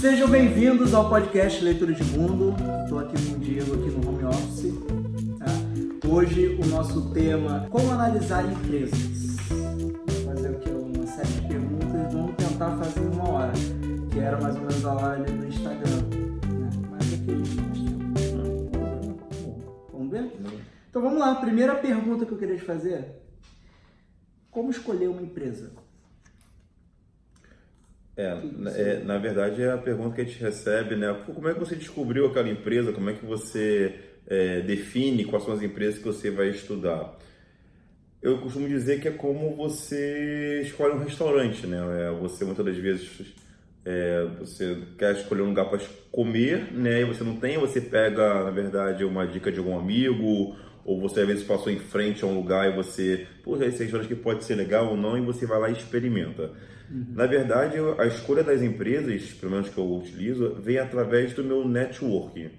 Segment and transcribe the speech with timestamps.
[0.00, 2.56] Sejam bem-vindos ao podcast Leitura de Mundo.
[2.84, 4.72] Estou aqui com o Diego aqui no home office.
[5.38, 6.08] Tá?
[6.08, 9.36] Hoje o nosso tema como analisar empresas.
[9.46, 13.52] Vou fazer aqui uma série de perguntas vamos tentar fazer em uma hora,
[14.10, 16.00] que era mais ou menos a hora ali no Instagram.
[16.08, 16.70] Né?
[16.90, 17.60] Mas aqui a gente
[19.92, 20.32] Vamos ver?
[20.88, 21.34] Então vamos lá.
[21.34, 23.04] Primeira pergunta que eu queria te fazer:
[24.50, 25.72] Como escolher uma empresa?
[28.16, 28.36] É,
[28.76, 31.14] é, na verdade é a pergunta que a gente recebe, né?
[31.26, 32.92] Como é que você descobriu aquela empresa?
[32.92, 33.94] Como é que você
[34.26, 37.16] é, define quais são as empresas que você vai estudar?
[38.22, 41.78] Eu costumo dizer que é como você escolhe um restaurante, né?
[42.02, 43.34] É, você muitas das vezes
[43.84, 45.80] é, você quer escolher um lugar para
[46.12, 47.00] comer, né?
[47.00, 50.54] E você não tem, você pega, na verdade, uma dica de algum amigo
[50.84, 54.08] ou você às vezes passou em frente a um lugar e você, pô, esse restaurante
[54.08, 56.50] que pode ser legal ou não, e você vai lá e experimenta.
[56.90, 57.06] Uhum.
[57.14, 61.66] Na verdade, a escolha das empresas, pelo menos que eu utilizo, vem através do meu
[61.66, 62.50] networking.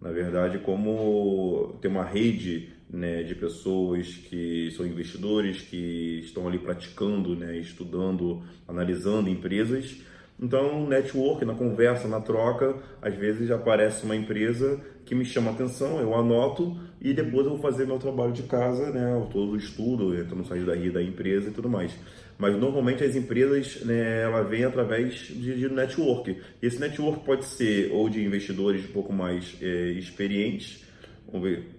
[0.00, 6.58] Na verdade, como tem uma rede né, de pessoas que são investidores, que estão ali
[6.58, 9.96] praticando, né, estudando, analisando empresas.
[10.42, 16.00] Então, network, na conversa, na troca, às vezes aparece uma empresa que me chama atenção,
[16.00, 20.18] eu anoto e depois eu vou fazer meu trabalho de casa, né, todo o estudo,
[20.18, 21.92] entro no site da, da empresa e tudo mais.
[22.38, 26.34] Mas normalmente as empresas, né, ela vem através de, de network.
[26.62, 30.86] E esse network pode ser ou de investidores um pouco mais é, experientes,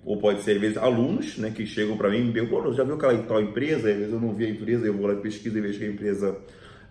[0.06, 2.84] ou pode ser às vezes alunos, né, que chegam para mim e me perguntam, já
[2.84, 3.90] viu aquela tal empresa?
[3.90, 5.90] Às vezes eu não vi a empresa, eu vou lá pesquisa e vejo que a
[5.90, 6.38] empresa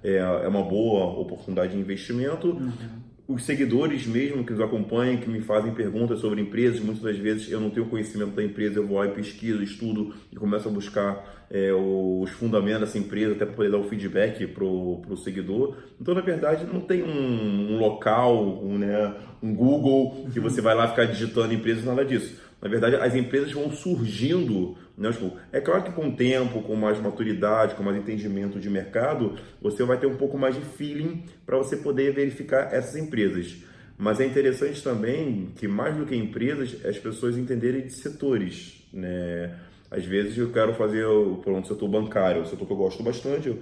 [0.02, 2.48] é, é uma boa oportunidade de investimento.
[2.48, 7.16] Uhum os seguidores mesmo que nos acompanham, que me fazem perguntas sobre empresas, muitas das
[7.16, 10.68] vezes eu não tenho conhecimento da empresa, eu vou lá e pesquiso, estudo e começo
[10.68, 15.16] a buscar é, os fundamentos dessa empresa até para poder dar o feedback para o
[15.16, 15.76] seguidor.
[16.00, 20.74] Então, na verdade, não tem um, um local, um, né, um Google que você vai
[20.74, 22.49] lá ficar digitando empresas, nada disso.
[22.60, 25.10] Na verdade, as empresas vão surgindo né?
[25.10, 29.34] Tipo, é claro que com o tempo, com mais maturidade, com mais entendimento de mercado,
[29.58, 33.56] você vai ter um pouco mais de feeling para você poder verificar essas empresas.
[33.96, 38.86] Mas é interessante também que, mais do que empresas, as pessoas entenderem de setores.
[38.92, 39.56] Né?
[39.90, 41.06] Às vezes eu quero fazer
[41.42, 43.58] por um setor bancário, um setor que eu gosto bastante,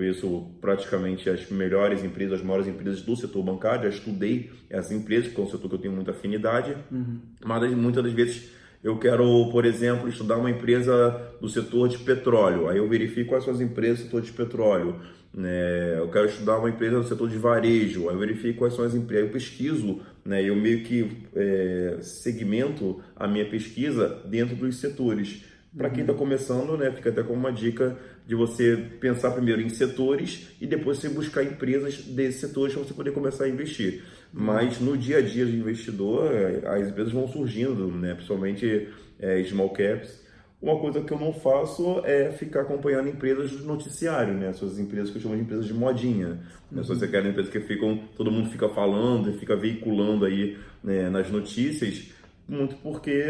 [0.00, 5.26] conheço praticamente as melhores empresas, as maiores empresas do setor bancário, já estudei essas empresas,
[5.26, 7.18] porque é um setor que eu tenho muita afinidade, uhum.
[7.44, 8.50] mas muitas das vezes
[8.82, 12.66] eu quero, por exemplo, estudar uma empresa do setor de petróleo.
[12.66, 14.96] Aí eu verifico quais são as empresas do setor de petróleo.
[15.34, 15.98] Né?
[15.98, 18.08] Eu quero estudar uma empresa do setor de varejo.
[18.08, 19.26] Aí eu verifico quais são as empresas.
[19.26, 20.42] Eu pesquiso, né?
[20.42, 25.44] eu meio que é, segmento a minha pesquisa dentro dos setores.
[25.76, 27.96] Para quem está começando, né, fica até como uma dica
[28.30, 32.94] de você pensar primeiro em setores e depois você buscar empresas desses setores para você
[32.94, 34.04] poder começar a investir.
[34.32, 36.30] Mas no dia a dia de investidor,
[36.64, 38.88] as empresas vão surgindo, né, principalmente
[39.18, 40.24] é, small caps.
[40.62, 44.50] Uma coisa que eu não faço é ficar acompanhando empresas do noticiário, né?
[44.50, 46.38] Essas empresas que eu chamo de empresas de modinha.
[46.70, 46.82] Né?
[46.84, 51.10] Se você quer empresas que ficam, todo mundo fica falando e fica veiculando aí né,
[51.10, 52.12] nas notícias,
[52.50, 53.24] muito porque,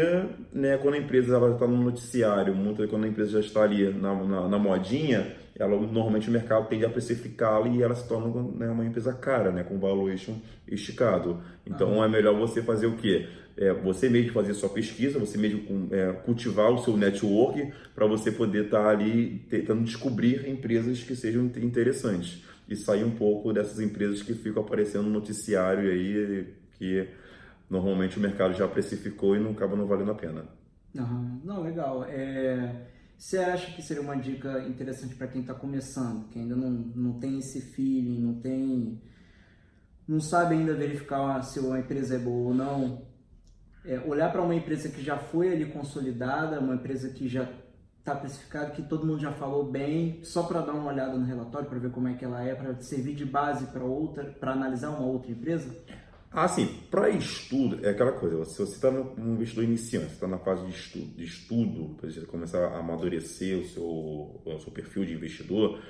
[0.51, 4.15] né, quando a empresa está no noticiário, muito quando a empresa já está ali na,
[4.15, 8.27] na, na modinha, ela normalmente o mercado tende a precificá-la e ela se torna
[8.57, 10.33] né, uma empresa cara, né, com valuation
[10.67, 11.39] esticado.
[11.67, 12.05] Então ah.
[12.05, 13.27] é melhor você fazer o quê?
[13.55, 18.31] É, você mesmo fazer sua pesquisa, você mesmo é, cultivar o seu network para você
[18.31, 23.79] poder estar tá ali tentando descobrir empresas que sejam interessantes e sair um pouco dessas
[23.79, 26.47] empresas que ficam aparecendo no noticiário aí
[26.79, 27.07] que
[27.71, 30.43] normalmente o mercado já precificou e não acaba não valendo a pena.
[30.93, 31.39] Uhum.
[31.43, 32.03] Não, legal.
[32.03, 32.87] É...
[33.17, 37.19] Você acha que seria uma dica interessante para quem está começando, que ainda não, não
[37.19, 38.99] tem esse feeling, não tem,
[40.07, 43.03] não sabe ainda verificar se uma empresa é boa ou não?
[43.85, 47.47] É, olhar para uma empresa que já foi ali consolidada, uma empresa que já
[47.99, 51.69] está precificada, que todo mundo já falou bem, só para dar uma olhada no relatório
[51.69, 54.89] para ver como é que ela é, para servir de base para outra, para analisar
[54.89, 55.71] uma outra empresa?
[56.33, 60.27] Ah, sim, para estudo, é aquela coisa, se você está um investidor iniciante, você está
[60.29, 64.71] na fase de estudo, de estudo para você começar a amadurecer o seu, o seu
[64.71, 65.81] perfil de investidor,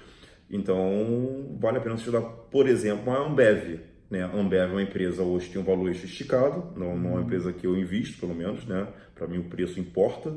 [0.49, 3.81] então vale a pena você estudar, por exemplo, a Ambev.
[4.09, 4.23] Né?
[4.23, 7.21] A Ambev é uma empresa hoje que tem um valor esticado, não, não é uma
[7.21, 8.87] empresa que eu invisto, pelo menos, né?
[9.13, 10.35] para mim o preço importa,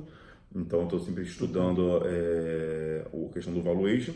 [0.55, 4.13] então estou sempre estudando é, a questão do valuation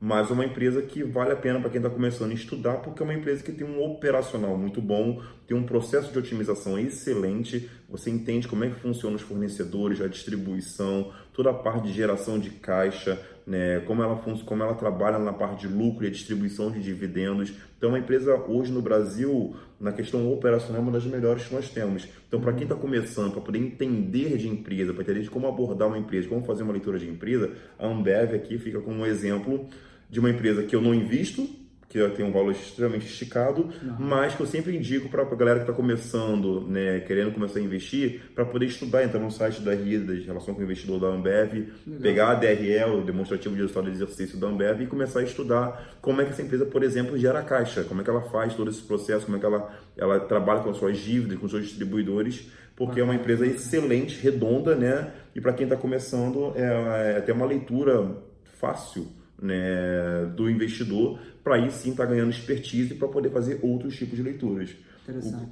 [0.00, 3.04] mas uma empresa que vale a pena para quem está começando a estudar, porque é
[3.04, 8.08] uma empresa que tem um operacional muito bom, tem um processo de otimização excelente, você
[8.08, 12.48] entende como é que funcionam os fornecedores, a distribuição, toda a parte de geração de
[12.48, 14.16] caixa, né, como, ela,
[14.46, 17.52] como ela trabalha na parte de lucro e distribuição de dividendos.
[17.76, 21.68] Então, a empresa hoje no Brasil, na questão operacional, é uma das melhores que nós
[21.68, 22.08] temos.
[22.26, 25.88] Então, para quem está começando, para poder entender de empresa, para entender de como abordar
[25.88, 29.68] uma empresa, como fazer uma leitura de empresa, a Ambev aqui fica como um exemplo
[30.10, 31.48] de uma empresa que eu não invisto,
[31.90, 33.96] que tem um valor extremamente esticado, uhum.
[33.98, 37.62] mas que eu sempre indico para a galera que está começando, né, querendo começar a
[37.62, 41.08] investir, para poder estudar, entrar no site da RIDA, de relação com o investidor da
[41.08, 41.52] Ambev,
[41.84, 42.00] Legal.
[42.00, 45.96] pegar a DRE, o demonstrativo de resultado de exercício da Ambev, e começar a estudar
[46.00, 48.70] como é que essa empresa, por exemplo, gera caixa, como é que ela faz todo
[48.70, 51.64] esse processo, como é que ela, ela trabalha com as suas dívidas, com os seus
[51.64, 52.46] distribuidores,
[52.76, 55.12] porque é uma empresa excelente, redonda, né?
[55.34, 58.16] E para quem está começando, é, é até uma leitura
[58.60, 59.08] fácil
[59.40, 64.16] né, do investidor para aí sim estar tá ganhando expertise para poder fazer outros tipos
[64.16, 64.70] de leituras.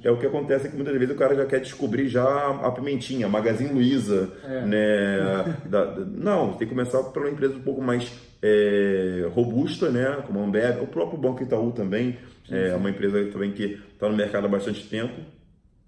[0.03, 2.71] É o que acontece é que muitas vezes o cara já quer descobrir já a
[2.71, 4.65] pimentinha, a Magazine Luiza, é.
[4.65, 5.55] né?
[5.69, 10.23] da, da, não, tem que começar por uma empresa um pouco mais é, robusta, né?
[10.25, 12.75] Como a Ambev, o próprio Banco Itaú também sim, é sim.
[12.75, 15.19] uma empresa também que está no mercado há bastante tempo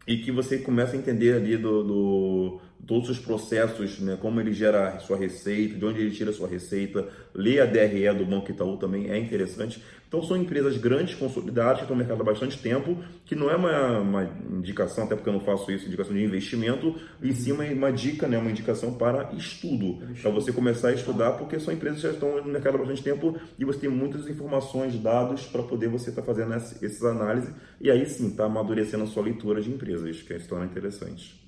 [0.07, 4.54] e que você começa a entender ali do, do todos os processos, né, como ele
[4.54, 8.78] gera sua receita, de onde ele tira sua receita, ler a DRE do Banco Itaú
[8.78, 9.81] também é interessante.
[10.07, 13.56] Então são empresas grandes, consolidadas, que estão no mercado há bastante tempo, que não é
[13.56, 17.63] uma, uma indicação, até porque eu não faço isso, indicação de investimento, e sim uma,
[17.63, 22.01] uma dica, né, uma indicação para estudo, para você começar a estudar, porque são empresas
[22.01, 25.63] que já estão no mercado há bastante tempo e você tem muitas informações, dados para
[25.63, 27.50] poder você estar tá fazendo essas análises
[27.80, 31.39] e aí sim está amadurecendo a sua leitura de empresas, que é se torna interessante.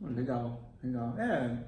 [0.00, 0.67] Legal.
[0.82, 1.18] Legal.
[1.18, 1.58] É,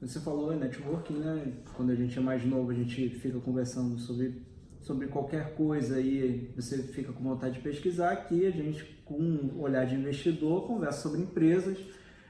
[0.00, 1.52] você falou networking, né?
[1.74, 4.42] Quando a gente é mais novo, a gente fica conversando sobre,
[4.80, 8.12] sobre qualquer coisa e você fica com vontade de pesquisar.
[8.12, 11.78] Aqui a gente, com um olhar de investidor, conversa sobre empresas.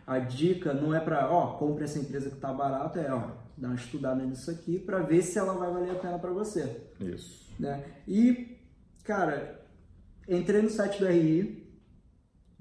[0.06, 3.68] A dica não é para, ó, compre essa empresa que está barata, é, ó, dá
[3.68, 6.82] uma estudada nisso aqui para ver se ela vai valer a pena para você.
[7.00, 7.54] Isso.
[7.58, 7.84] Né?
[8.06, 8.58] E,
[9.04, 9.64] cara,
[10.28, 11.61] entrei no site do RI,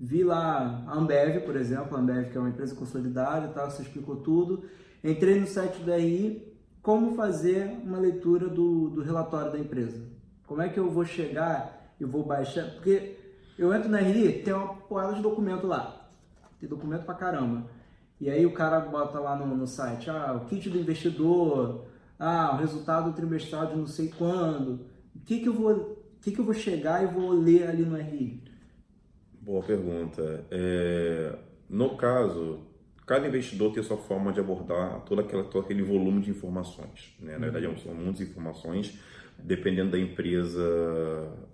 [0.03, 3.83] Vi lá a Ambev, por exemplo, a Ambev que é uma empresa consolidada tal, você
[3.83, 4.63] explicou tudo.
[5.03, 10.03] Entrei no site da RI, como fazer uma leitura do, do relatório da empresa.
[10.47, 12.71] Como é que eu vou chegar e vou baixar?
[12.71, 13.15] Porque
[13.59, 16.09] eu entro na RI, tem uma porrada de documento lá.
[16.59, 17.67] Tem documento pra caramba.
[18.19, 21.85] E aí o cara bota lá no, no site, ah, o kit do investidor,
[22.17, 24.79] ah, o resultado trimestral de não sei quando.
[25.15, 27.95] O que que eu vou, que que eu vou chegar e vou ler ali no
[27.95, 28.40] RI?
[29.41, 30.45] Boa pergunta.
[30.51, 31.35] É,
[31.67, 32.59] no caso,
[33.07, 37.15] cada investidor tem a sua forma de abordar todo, aquela, todo aquele volume de informações.
[37.19, 37.33] Né?
[37.33, 37.77] Na verdade, uhum.
[37.77, 38.99] são muitas informações.
[39.39, 40.61] Dependendo da empresa,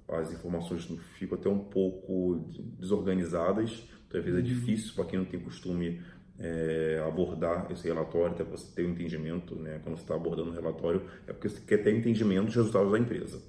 [0.10, 0.86] as informações
[1.18, 2.46] ficam até um pouco
[2.78, 3.88] desorganizadas.
[4.06, 4.48] Então, às vezes é uhum.
[4.48, 6.02] difícil para quem não tem costume
[6.38, 9.80] é, abordar esse relatório, até você ter um entendimento, né?
[9.82, 13.00] quando você está abordando o relatório, é porque você quer ter entendimento dos resultados da
[13.00, 13.42] empresa.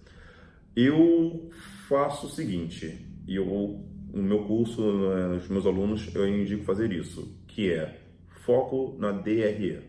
[0.76, 1.50] Eu
[1.88, 7.37] faço o seguinte, e eu no meu curso, nos meus alunos, eu indico fazer isso,
[7.46, 7.99] que é
[8.44, 9.81] foco na DRE,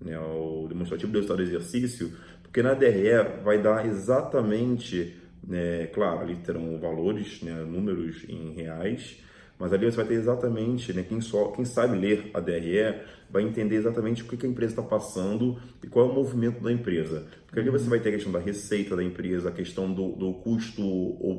[0.00, 2.12] né, o demonstrativo do resultado do exercício,
[2.42, 5.16] porque na DRE vai dar exatamente,
[5.46, 9.18] né, claro, ali terão valores, né, números em reais,
[9.58, 13.42] mas ali você vai ter exatamente, né, quem, só, quem sabe ler a DRE vai
[13.42, 17.26] entender exatamente o que a empresa está passando e qual é o movimento da empresa.
[17.46, 20.32] Porque ali você vai ter a questão da receita da empresa, a questão do, do
[20.34, 20.82] custo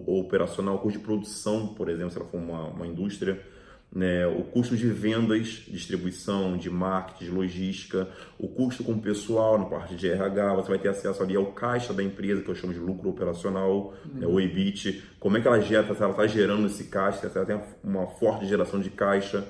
[0.07, 3.39] operacional, o custo de produção, por exemplo, se ela for uma, uma indústria,
[3.91, 9.57] né, o custo de vendas, distribuição, de marketing, de logística, o custo com o pessoal
[9.57, 12.55] na parte de RH, você vai ter acesso ali ao caixa da empresa, que eu
[12.55, 14.19] chamo de lucro operacional, uhum.
[14.19, 17.35] né, o EBIT, como é que ela gera, se ela está gerando esse caixa, se
[17.35, 19.43] ela tem uma forte geração de caixa,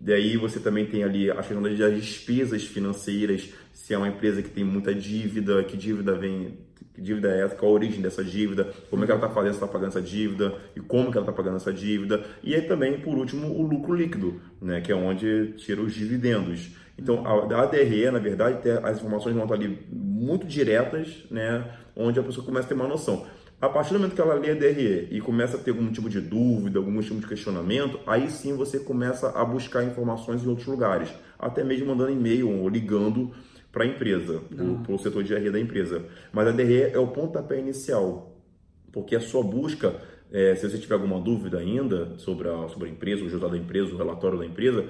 [0.00, 4.48] Daí você também tem ali a questão das despesas financeiras, se é uma empresa que
[4.48, 6.56] tem muita dívida, que dívida vem,
[6.94, 9.54] que dívida é essa, qual a origem dessa dívida, como é que ela está fazendo,
[9.54, 12.24] está pagando essa dívida e como que ela está pagando essa dívida.
[12.42, 16.70] E aí também, por último, o lucro líquido, né, que é onde tira os dividendos.
[16.96, 21.64] Então, a ADRE, na verdade, as informações vão estar ali muito diretas, né,
[21.94, 23.26] onde a pessoa começa a ter uma noção.
[23.60, 26.08] A partir do momento que ela lê a DRE e começa a ter algum tipo
[26.08, 30.66] de dúvida, algum tipo de questionamento, aí sim você começa a buscar informações em outros
[30.66, 33.32] lugares, até mesmo mandando e-mail ou ligando
[33.70, 34.40] para a empresa,
[34.82, 36.06] para o setor de DRE da empresa.
[36.32, 38.34] Mas a DRE é o pontapé inicial,
[38.90, 39.94] porque a sua busca
[40.32, 43.58] é, se você tiver alguma dúvida ainda sobre a, sobre a empresa, o resultado da
[43.58, 44.86] empresa, o relatório da empresa,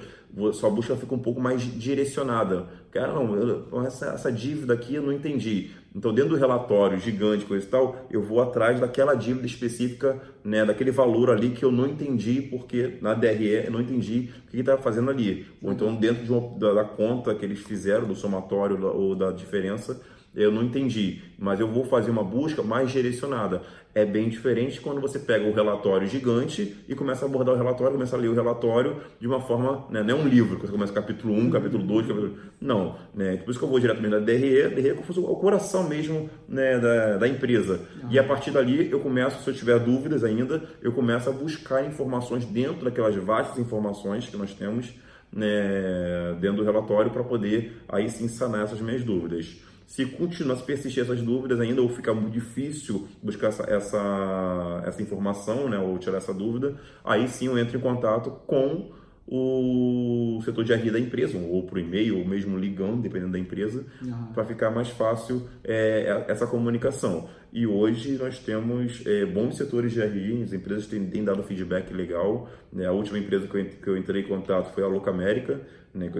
[0.53, 2.67] sua busca fica um pouco mais direcionada.
[2.91, 5.71] Cara, ah, não, eu, essa, essa dívida aqui eu não entendi.
[5.95, 10.63] Então, dentro do relatório gigante, coisa e tal, eu vou atrás daquela dívida específica, né,
[10.63, 14.57] daquele valor ali que eu não entendi, porque na DRE eu não entendi o que
[14.57, 15.45] estava fazendo ali.
[15.61, 19.31] Ou então, dentro de uma, da, da, conta que eles fizeram, do somatório ou da
[19.31, 20.01] diferença,
[20.33, 23.61] eu não entendi, mas eu vou fazer uma busca mais direcionada.
[23.93, 27.93] É bem diferente quando você pega o relatório gigante e começa a abordar o relatório,
[27.93, 30.71] começa a ler o relatório de uma forma, né, não é um livro, que você
[30.71, 32.37] começa capítulo 1, capítulo 2, capítulo...
[32.61, 35.89] Não, né, por isso que eu vou diretamente da DRE, DRE é como o coração
[35.89, 37.81] mesmo né, da, da empresa.
[38.09, 41.85] E a partir dali eu começo, se eu tiver dúvidas ainda, eu começo a buscar
[41.85, 44.93] informações dentro daquelas vastas informações que nós temos
[45.33, 49.57] né, dentro do relatório para poder aí sim sanar essas minhas dúvidas.
[49.91, 55.01] Se continuar, se persistir essas dúvidas ainda, ou ficar muito difícil buscar essa, essa, essa
[55.01, 58.93] informação, né, ou tirar essa dúvida, aí sim eu entro em contato com
[59.27, 63.85] o setor de RI da empresa, ou por e-mail, ou mesmo ligando, dependendo da empresa,
[64.01, 64.33] uhum.
[64.33, 67.29] para ficar mais fácil é, essa comunicação.
[67.53, 71.93] E hoje nós temos é, bons setores de RI, as empresas têm, têm dado feedback
[71.93, 72.49] legal.
[72.71, 72.85] Né?
[72.85, 75.61] A última empresa que eu, que eu entrei em contato foi a Louca América,
[75.93, 76.11] né?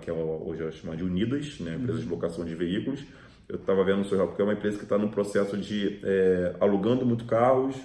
[0.00, 1.74] que, é hoje é chamada de Unidas, né?
[1.74, 2.04] empresa uhum.
[2.04, 3.04] de locação de veículos.
[3.48, 6.56] Eu estava vendo o seu porque é uma empresa que está no processo de é,
[6.60, 7.76] alugando muito carros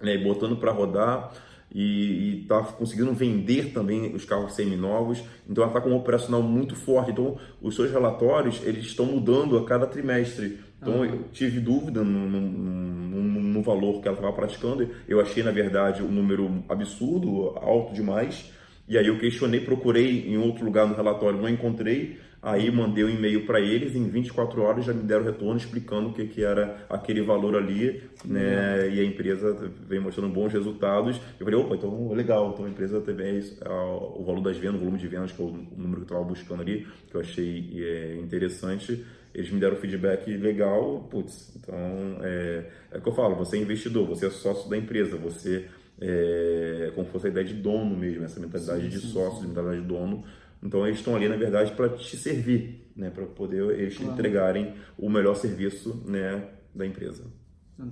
[0.00, 0.14] né?
[0.14, 1.32] e botando para rodar
[1.74, 5.24] e está conseguindo vender também os carros seminovos.
[5.48, 7.10] Então ela está com um operacional muito forte.
[7.10, 10.60] Então os seus relatórios eles estão mudando a cada trimestre.
[10.80, 11.06] Então ah.
[11.06, 14.88] eu tive dúvida no, no, no, no valor que ela estava praticando.
[15.08, 18.52] Eu achei na verdade um número absurdo, alto demais.
[18.86, 22.18] E aí eu questionei, procurei em outro lugar no relatório, não encontrei.
[22.44, 26.12] Aí mandei um e-mail para eles, em 24 horas já me deram retorno explicando o
[26.12, 28.90] que, que era aquele valor ali, né?
[28.90, 29.56] E a empresa
[29.88, 31.18] vem mostrando bons resultados.
[31.40, 34.58] Eu falei, opa, então legal, então a empresa também é isso, é o valor das
[34.58, 37.14] vendas, o volume de vendas, que é o número que eu estava buscando ali, que
[37.14, 39.02] eu achei é, interessante.
[39.34, 41.74] Eles me deram feedback legal, putz, então
[42.20, 45.64] é, é o que eu falo, você é investidor, você é sócio da empresa, você
[45.98, 49.40] é como se fosse a ideia de dono mesmo, essa mentalidade sim, de sim, sócio,
[49.40, 49.48] sim.
[49.48, 50.24] mentalidade de dono
[50.64, 53.10] então eles estão ali, na verdade, para te servir, né?
[53.10, 54.12] para poder eles claro.
[54.12, 56.48] te entregarem o melhor serviço né?
[56.74, 57.24] da empresa.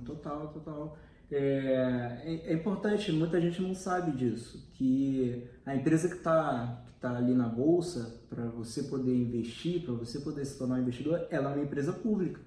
[0.03, 0.97] Total, total.
[1.31, 6.93] É, é, é importante, muita gente não sabe disso, que a empresa que está que
[6.99, 11.27] tá ali na bolsa, para você poder investir, para você poder se tornar um investidor,
[11.29, 12.41] ela é uma empresa pública.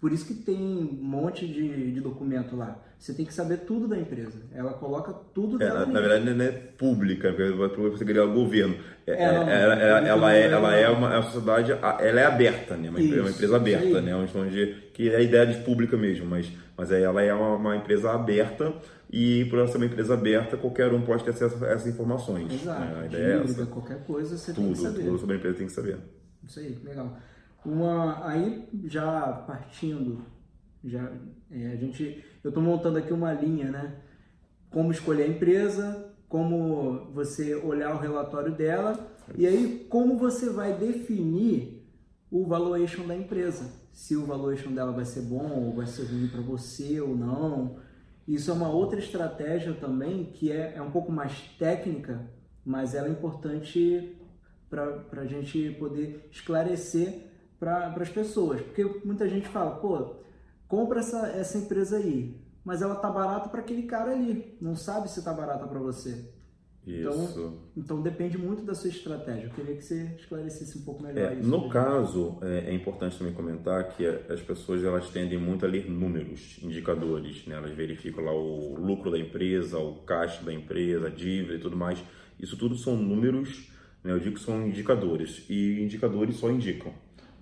[0.00, 2.82] Por isso que tem um monte de, de documento lá.
[2.98, 4.42] Você tem que saber tudo da empresa.
[4.52, 5.86] Ela coloca tudo é, dela.
[5.86, 8.76] Na, verdade, não é pública, porque você queria o governo.
[9.06, 12.26] É, é, ela, ela, ela, ela, é, ela é uma, é uma sociedade, ela é
[12.26, 12.90] aberta, né?
[12.90, 14.16] Uma, isso, uma empresa aberta, né?
[14.16, 18.10] Onde, que é a ideia de pública mesmo, mas, mas ela é uma, uma, empresa
[18.10, 18.74] aberta
[19.08, 22.52] e por ela ser uma empresa aberta, qualquer um pode ter acesso a essas informações.
[22.52, 22.80] Exato.
[22.80, 23.00] Né?
[23.00, 23.66] A ideia é essa.
[23.66, 25.04] qualquer coisa você tudo, tem que saber.
[25.04, 25.98] Tudo sobre a empresa tem que saber.
[26.44, 27.16] Isso aí, legal.
[27.64, 30.20] Uma, aí já partindo
[30.88, 31.12] já,
[31.50, 33.96] é, a gente, eu estou montando aqui uma linha, né?
[34.70, 38.98] Como escolher a empresa, como você olhar o relatório dela
[39.36, 41.86] e aí como você vai definir
[42.30, 43.70] o valuation da empresa.
[43.92, 47.76] Se o valuation dela vai ser bom ou vai ser ruim para você ou não.
[48.26, 52.30] Isso é uma outra estratégia também que é, é um pouco mais técnica,
[52.64, 54.14] mas ela é importante
[54.68, 57.26] para a gente poder esclarecer
[57.58, 58.60] para as pessoas.
[58.60, 60.16] Porque muita gente fala, pô,
[60.68, 65.10] compra essa, essa empresa aí, mas ela tá barata para aquele cara ali, não sabe
[65.10, 66.30] se tá barata para você.
[66.86, 67.32] Então, isso.
[67.32, 69.46] Então, então depende muito da sua estratégia.
[69.46, 71.48] Eu queria que você esclarecesse um pouco melhor é, isso.
[71.48, 75.90] No caso, é, é, importante também comentar que as pessoas elas tendem muito a ler
[75.90, 77.46] números, indicadores.
[77.46, 77.56] Né?
[77.56, 81.76] Elas verificam lá o lucro da empresa, o caixa da empresa, a dívida e tudo
[81.76, 82.02] mais.
[82.40, 83.70] Isso tudo são números,
[84.02, 84.12] né?
[84.12, 85.44] eu digo que são indicadores.
[85.50, 86.92] E indicadores só indicam.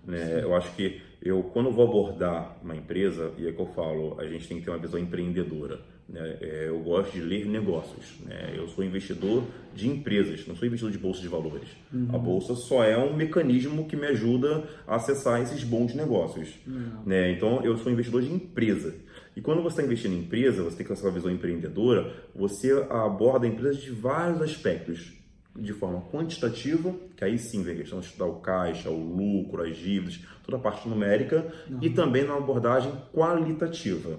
[0.04, 0.42] Né?
[0.42, 4.26] Eu acho que eu, quando vou abordar uma empresa, e é que eu falo, a
[4.26, 5.80] gente tem que ter uma visão empreendedora.
[6.08, 6.37] Né?
[6.40, 8.14] É, eu gosto de ler negócios.
[8.25, 8.54] Né?
[8.56, 9.42] Eu sou investidor
[9.75, 11.68] de empresas, não sou investidor de bolsa de valores.
[11.92, 12.08] Uhum.
[12.12, 16.50] A bolsa só é um mecanismo que me ajuda a acessar esses bons negócios.
[16.66, 17.02] Uhum.
[17.04, 17.32] Né?
[17.32, 18.94] Então, eu sou investidor de empresa.
[19.35, 22.73] E quando você está investindo em empresa, você tem que ter essa visão empreendedora, você
[22.88, 25.15] aborda a empresa de vários aspectos
[25.59, 29.63] de forma quantitativa, que aí sim vem a questão de estudar o caixa, o lucro,
[29.63, 31.79] as dívidas, toda a parte numérica, uhum.
[31.83, 34.19] e também na abordagem qualitativa.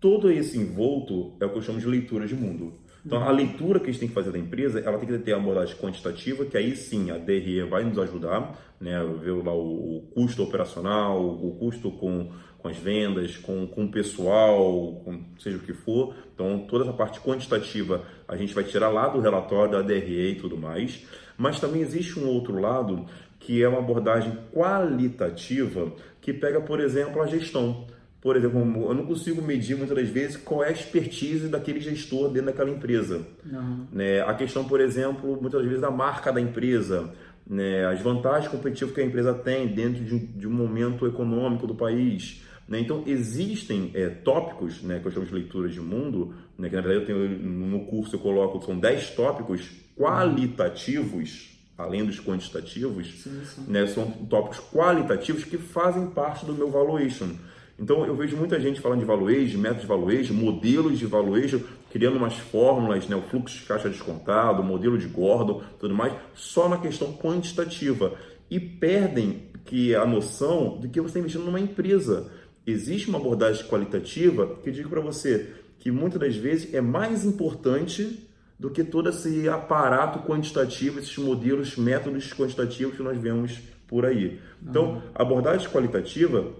[0.00, 2.72] Todo esse envolto é o que eu chamo de leitura de mundo.
[3.04, 3.28] Então, uhum.
[3.28, 5.36] a leitura que a gente tem que fazer da empresa, ela tem que ter a
[5.36, 9.02] abordagem quantitativa, que aí sim a DRE vai nos ajudar, né?
[9.22, 13.90] ver lá o, o custo operacional, o custo com com as vendas, com, com o
[13.90, 16.14] pessoal, com seja o que for.
[16.34, 20.34] Então, toda essa parte quantitativa a gente vai tirar lá do relatório da DRE e
[20.36, 21.04] tudo mais.
[21.36, 23.06] Mas também existe um outro lado
[23.38, 27.86] que é uma abordagem qualitativa que pega, por exemplo, a gestão.
[28.20, 32.28] Por exemplo, eu não consigo medir muitas das vezes qual é a expertise daquele gestor
[32.28, 33.26] dentro daquela empresa.
[33.50, 33.86] Uhum.
[33.90, 34.20] Né?
[34.20, 37.10] A questão, por exemplo, muitas vezes da marca da empresa
[37.50, 41.74] né, as vantagens competitivas que a empresa tem dentro de, de um momento econômico do
[41.74, 42.42] país.
[42.70, 42.78] Né?
[42.78, 46.80] Então, existem é, tópicos, né, que eu chamo de leituras de mundo, né, que na
[46.80, 53.42] verdade eu tenho no curso eu coloco, são 10 tópicos qualitativos, além dos quantitativos, sim,
[53.44, 53.64] sim.
[53.66, 57.30] Né, são tópicos qualitativos que fazem parte do meu valuation.
[57.76, 61.58] Então, eu vejo muita gente falando de valuation, métodos de valuation, modelos de valuation,
[61.90, 66.12] criando umas fórmulas, né, o fluxo de caixa descontado, o modelo de Gordon, tudo mais,
[66.34, 68.12] só na questão quantitativa.
[68.48, 72.30] E perdem que a noção de que você está investindo numa empresa.
[72.66, 77.24] Existe uma abordagem qualitativa que eu digo para você que muitas das vezes é mais
[77.24, 84.04] importante do que todo esse aparato quantitativo, esses modelos, métodos quantitativos que nós vemos por
[84.04, 84.38] aí.
[84.62, 86.52] Então, a abordagem qualitativa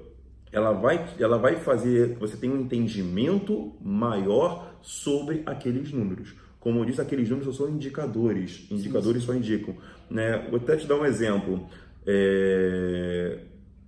[0.50, 6.34] ela vai, ela vai fazer que você tenha um entendimento maior sobre aqueles números.
[6.58, 8.66] Como eu disse, aqueles números são indicadores.
[8.70, 9.32] Indicadores sim, sim.
[9.32, 9.76] só indicam.
[10.10, 10.46] Né?
[10.50, 11.68] Vou até te dar um exemplo.
[12.06, 13.38] É...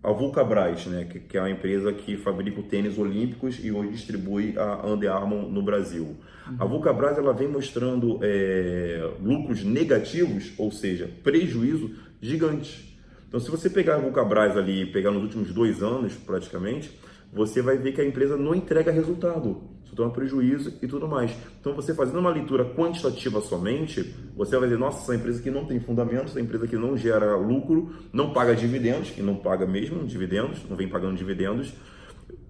[0.02, 1.04] A Vulcabras, né?
[1.04, 5.12] que, que é uma empresa que fabrica o tênis olímpicos e hoje distribui a Under
[5.12, 6.16] Armour no Brasil.
[6.48, 6.56] Uhum.
[6.58, 9.10] A Vulcabras ela vem mostrando é...
[9.20, 11.90] lucros negativos, ou seja, prejuízo
[12.20, 12.92] gigante
[13.32, 16.92] então, se você pegar a Vulcabras ali, pegar nos últimos dois anos praticamente,
[17.32, 21.36] você vai ver que a empresa não entrega resultado, só toma prejuízo e tudo mais.
[21.60, 25.66] Então, você fazendo uma leitura quantitativa somente, você vai ver, nossa, essa empresa que não
[25.66, 30.04] tem fundamentos, essa empresa que não gera lucro, não paga dividendos, que não paga mesmo
[30.04, 31.74] dividendos, não vem pagando dividendos,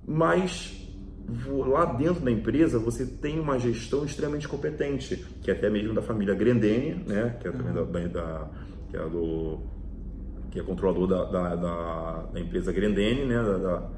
[0.07, 0.79] mas
[1.67, 6.03] lá dentro da empresa você tem uma gestão extremamente competente, que é até mesmo da
[6.03, 8.51] família Grendene, né, que é também da, da,
[8.91, 9.61] que é do
[10.51, 13.91] que é controlador da, da, da, da empresa Grendene, né, da,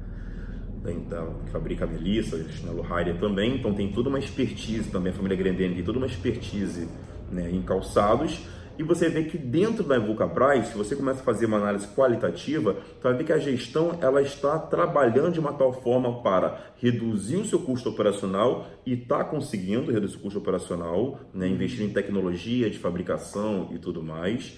[0.85, 5.15] da, da, que fabrica Melissa, Chinelo Heider também, então tem toda uma expertise também, a
[5.15, 6.87] família Grendene tem toda uma expertise
[7.31, 8.39] né, em calçados,
[8.77, 12.73] e você vê que dentro da Vulcabras, se você começa a fazer uma análise qualitativa,
[12.73, 17.37] você vai ver que a gestão ela está trabalhando de uma tal forma para reduzir
[17.37, 22.69] o seu custo operacional e está conseguindo reduzir o custo operacional, né, investir em tecnologia
[22.69, 24.57] de fabricação e tudo mais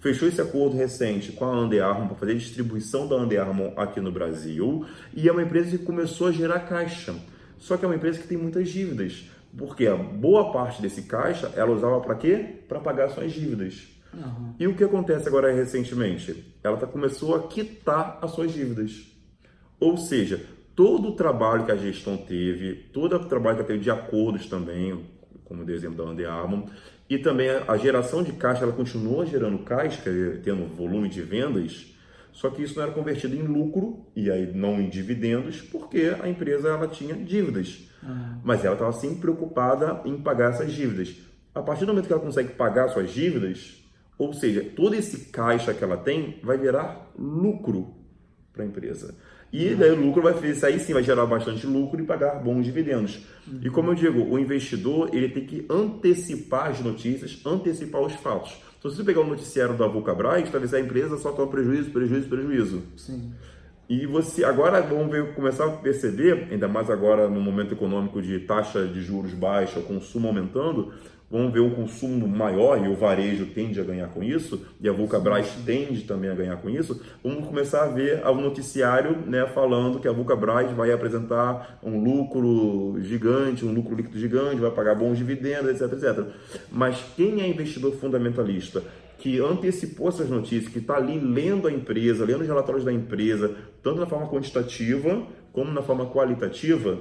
[0.00, 3.72] fechou esse acordo recente com a Under Armour para fazer a distribuição da Under Armour
[3.76, 4.84] aqui no Brasil
[5.14, 7.14] e é uma empresa que começou a gerar caixa.
[7.58, 9.24] Só que é uma empresa que tem muitas dívidas,
[9.56, 12.62] porque a boa parte desse caixa ela usava para quê?
[12.68, 13.88] Para pagar suas dívidas.
[14.14, 14.54] Uhum.
[14.58, 16.44] E o que acontece agora recentemente?
[16.62, 19.06] Ela tá, começou a quitar as suas dívidas.
[19.80, 20.40] Ou seja,
[20.74, 24.46] todo o trabalho que a gestão teve, todo o trabalho que ela teve de acordos
[24.46, 25.04] também,
[25.44, 26.68] como o exemplo da Under Armour,
[27.08, 30.02] e também a geração de caixa, ela continua gerando caixa,
[30.42, 31.94] tendo volume de vendas,
[32.32, 36.28] só que isso não era convertido em lucro e aí não em dividendos, porque a
[36.28, 37.88] empresa ela tinha dívidas.
[38.02, 38.40] Uhum.
[38.44, 41.16] Mas ela estava sempre preocupada em pagar essas dívidas.
[41.54, 43.82] A partir do momento que ela consegue pagar suas dívidas,
[44.16, 47.94] ou seja, todo esse caixa que ela tem vai virar lucro
[48.52, 49.16] para a empresa.
[49.52, 52.64] E daí o lucro vai fazer, aí sim vai gerar bastante lucro e pagar bons
[52.64, 53.20] dividendos.
[53.46, 53.60] Uhum.
[53.62, 58.56] E como eu digo, o investidor ele tem que antecipar as notícias, antecipar os fatos.
[58.78, 62.28] Então, se você pegar o noticiário da Vulcabras, talvez a empresa só toma prejuízo, prejuízo,
[62.28, 62.82] prejuízo.
[62.96, 63.32] Sim.
[63.88, 68.38] E você agora vamos ver, começar a perceber, ainda mais agora no momento econômico de
[68.40, 70.92] taxa de juros baixa, consumo aumentando,
[71.30, 74.92] vamos ver um consumo maior e o varejo tende a ganhar com isso, e a
[74.92, 80.00] Vulcabras tende também a ganhar com isso, vamos começar a ver o noticiário né, falando
[80.00, 85.18] que a Vulcabras vai apresentar um lucro gigante, um lucro líquido gigante, vai pagar bons
[85.18, 86.26] dividendos, etc, etc.
[86.72, 88.82] Mas quem é investidor fundamentalista
[89.18, 93.54] que antecipou essas notícias, que está ali lendo a empresa, lendo os relatórios da empresa,
[93.82, 96.98] tanto na forma quantitativa como na forma qualitativa,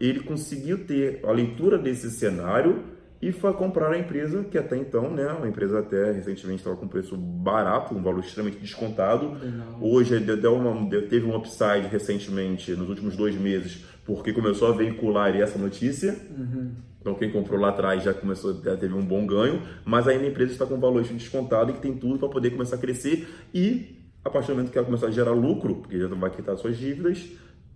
[0.00, 2.84] ele conseguiu ter a leitura desse cenário
[3.20, 6.86] e foi comprar a empresa, que até então, né, uma empresa até recentemente estava com
[6.86, 9.30] preço barato, um valor extremamente descontado.
[9.30, 9.82] Não.
[9.82, 15.34] Hoje deu uma, teve um upside recentemente, nos últimos dois meses, porque começou a veicular
[15.34, 16.16] essa notícia.
[16.30, 16.70] Uhum.
[17.00, 20.28] Então quem comprou lá atrás já começou, já teve um bom ganho, mas ainda a
[20.28, 23.28] empresa está com um valor descontado e que tem tudo para poder começar a crescer
[23.52, 26.56] e a partir do momento que ela começar a gerar lucro, porque já vai quitar
[26.56, 27.28] suas dívidas,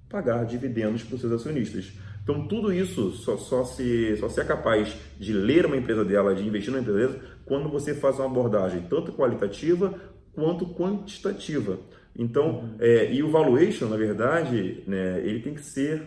[0.08, 1.92] pagar dividendos para os seus acionistas.
[2.22, 6.34] Então, tudo isso só, só, se, só se é capaz de ler uma empresa dela,
[6.34, 9.92] de investir numa empresa dela, quando você faz uma abordagem tanto qualitativa
[10.32, 11.78] quanto quantitativa.
[12.16, 12.76] Então, uhum.
[12.78, 16.02] é, e o valuation, na verdade, né, ele tem que ser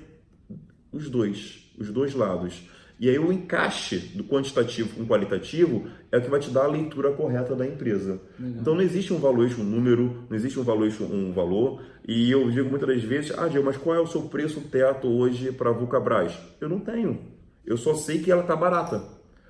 [0.92, 2.64] os dois, os dois lados.
[3.00, 6.64] E aí o encaixe do quantitativo com o qualitativo é o que vai te dar
[6.64, 8.22] a leitura correta da empresa.
[8.40, 8.62] Legal.
[8.62, 11.82] Então não existe um valuation, um número, não existe um valuation, um valor.
[12.08, 15.08] E eu digo muitas das vezes, ah, Diego, mas qual é o seu preço teto
[15.08, 16.38] hoje para a Vulcabras?
[16.62, 17.20] Eu não tenho.
[17.66, 19.04] Eu só sei que ela está barata.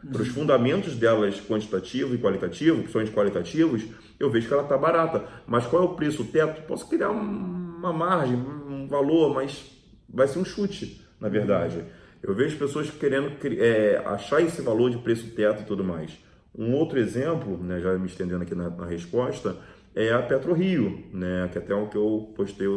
[0.06, 0.12] uhum.
[0.12, 3.84] para os fundamentos delas quantitativo e qualitativo, principalmente qualitativos,
[4.20, 5.24] eu vejo que ela está barata.
[5.46, 6.62] Mas qual é o preço teto?
[6.68, 9.66] Posso criar uma margem, um valor, mas
[10.10, 11.84] vai ser um chute, na verdade.
[12.26, 16.18] Eu vejo pessoas querendo é, achar esse valor de preço teto e tudo mais.
[16.58, 19.56] Um outro exemplo, né, já me estendendo aqui na, na resposta,
[19.94, 21.48] é a PetroRio, né?
[21.52, 22.68] Que até o que eu postei,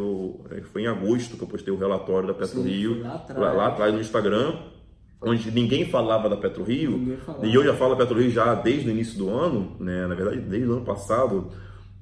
[0.51, 3.93] é, foi em agosto que eu postei o relatório da PetroRio, lá, lá, lá atrás
[3.95, 4.55] no Instagram,
[5.21, 9.17] onde ninguém falava da PetroRio, e eu já falo da PetroRio já desde o início
[9.19, 10.07] do ano, né?
[10.07, 11.49] Na verdade, desde o ano passado,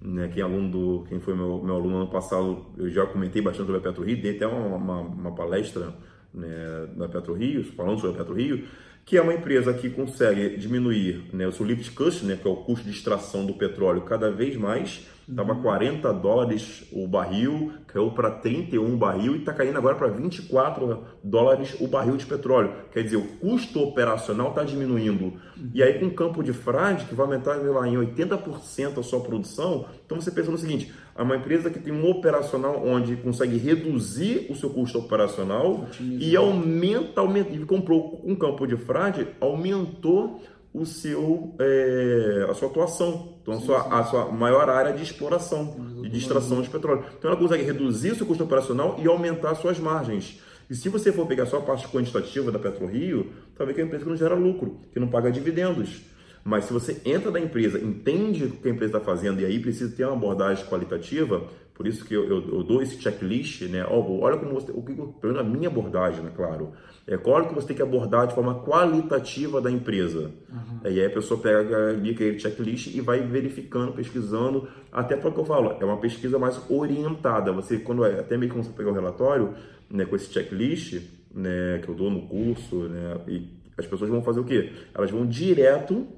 [0.03, 0.29] né?
[0.29, 3.79] Quem, aluno do, quem foi meu, meu aluno ano passado, eu já comentei bastante sobre
[3.79, 5.95] a PetroRio, dei até uma, uma, uma palestra
[6.37, 8.65] né, da PetroRio, falando sobre a PetroRio,
[9.05, 12.51] que é uma empresa que consegue diminuir né, o seu lift cost, né, que é
[12.51, 15.07] o custo de extração do petróleo, cada vez mais.
[15.29, 15.63] Estava uhum.
[15.63, 21.03] 40 dólares o barril, caiu para 31 o barril e está caindo agora para 24
[21.23, 22.73] dólares o barril de petróleo.
[22.93, 25.25] Quer dizer, o custo operacional está diminuindo.
[25.25, 25.71] Uhum.
[25.75, 29.21] E aí, com o campo de frade, que vai aumentar lá, em 80% a sua
[29.21, 33.57] produção, então você pensa no seguinte: é uma empresa que tem um operacional onde consegue
[33.57, 40.41] reduzir o seu custo operacional e aumenta, aumenta, e comprou um campo de frade, aumentou
[40.77, 43.89] o seu, é, a sua atuação, então sim, a, sua, sim.
[43.91, 47.05] a sua maior área de exploração e de extração de petróleo.
[47.19, 50.41] Então ela consegue reduzir o seu custo operacional e aumentar suas margens.
[50.69, 53.87] E se você for pegar só a parte quantitativa da PetroRio, talvez que é uma
[53.87, 56.03] empresa que não gera lucro, que não paga dividendos.
[56.45, 59.59] Mas se você entra na empresa, entende o que a empresa está fazendo e aí
[59.59, 61.43] precisa ter uma abordagem qualitativa,
[61.75, 63.85] por isso que eu, eu, eu dou esse checklist, né?
[63.89, 66.31] olha como você, o que pelo a minha abordagem, né?
[66.35, 66.73] Claro,
[67.07, 70.33] é qual que você tem que abordar de forma qualitativa da empresa.
[70.51, 70.81] Uhum.
[70.85, 75.45] E aí a pessoa pega ali aquele checklist e vai verificando, pesquisando, até porque eu
[75.45, 77.53] falo, é uma pesquisa mais orientada.
[77.53, 79.55] Você quando é, até mesmo quando você pegar o relatório,
[79.89, 81.01] né, com esse checklist,
[81.33, 84.73] né, que eu dou no curso, né, e as pessoas vão fazer o quê?
[84.93, 86.09] Elas vão direto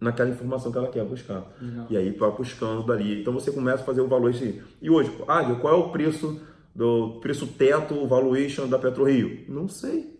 [0.00, 1.44] naquela informação que ela quer buscar.
[1.60, 1.86] Uhum.
[1.90, 3.20] E aí vai buscando dali.
[3.20, 4.60] Então você começa a fazer o valor assim.
[4.80, 6.40] E hoje, ah, qual é o preço
[6.74, 9.44] do preço teto, valuation da PetroRio?
[9.48, 10.18] Não sei.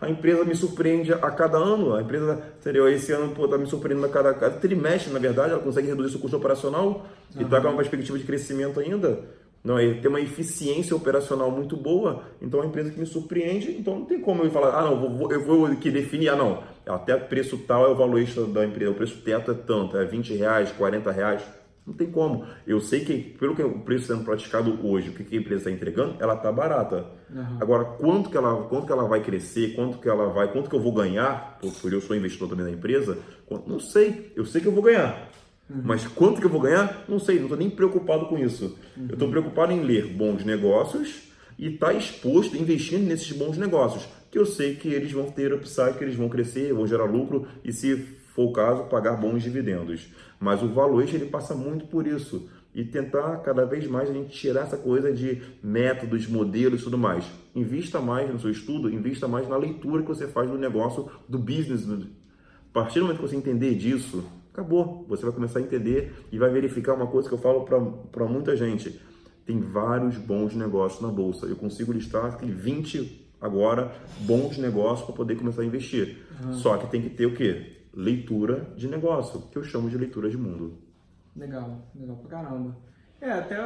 [0.00, 1.94] A empresa me surpreende a cada ano.
[1.94, 2.88] A empresa, entendeu?
[2.88, 6.20] Esse ano está me surpreendendo a cada, cada, trimestre, na verdade, ela consegue reduzir seu
[6.20, 7.42] custo operacional uhum.
[7.42, 9.20] e está com uma perspectiva de crescimento ainda.
[9.62, 13.72] Não, é, tem uma eficiência operacional muito boa, então é uma empresa que me surpreende,
[13.72, 16.62] então não tem como eu falar, ah não, vou, eu vou que definir, ah não,
[16.86, 20.34] até preço tal é o valuation da empresa, o preço teto é tanto, é 20
[20.34, 21.42] reais, 40 reais,
[21.86, 22.46] não tem como.
[22.66, 25.70] Eu sei que, pelo que o preço sendo praticado hoje, o que a empresa está
[25.70, 27.06] entregando, ela está barata.
[27.28, 27.58] Uhum.
[27.60, 30.76] Agora, quanto que, ela, quanto que ela vai crescer, quanto que ela vai, quanto que
[30.76, 33.18] eu vou ganhar, por eu sou investidor também na empresa,
[33.66, 34.32] não sei.
[34.36, 35.30] Eu sei que eu vou ganhar.
[35.68, 35.82] Uhum.
[35.84, 37.04] Mas quanto que eu vou ganhar?
[37.08, 38.76] Não sei, não estou nem preocupado com isso.
[38.96, 39.06] Uhum.
[39.08, 44.08] Eu estou preocupado em ler bons negócios e estar tá exposto, investindo nesses bons negócios,
[44.30, 47.46] que eu sei que eles vão ter upside, que eles vão crescer, vão gerar lucro
[47.64, 50.08] e, se for o caso, pagar bons dividendos.
[50.38, 54.30] Mas o valuation ele passa muito por isso e tentar cada vez mais a gente
[54.30, 57.24] tirar essa coisa de métodos, modelos e tudo mais.
[57.54, 61.38] Invista mais no seu estudo, invista mais na leitura que você faz do negócio, do
[61.38, 61.82] business.
[61.82, 65.04] A partir do momento que você entender disso, acabou.
[65.08, 68.56] Você vai começar a entender e vai verificar uma coisa que eu falo para muita
[68.56, 69.00] gente.
[69.44, 71.46] Tem vários bons negócios na bolsa.
[71.46, 76.18] Eu consigo listar 20 agora bons negócios para poder começar a investir.
[76.44, 76.52] Uhum.
[76.52, 77.79] Só que tem que ter o quê?
[77.92, 80.78] Leitura de negócio, que eu chamo de leitura de mundo.
[81.36, 82.76] Legal, legal pra caramba.
[83.20, 83.56] É, até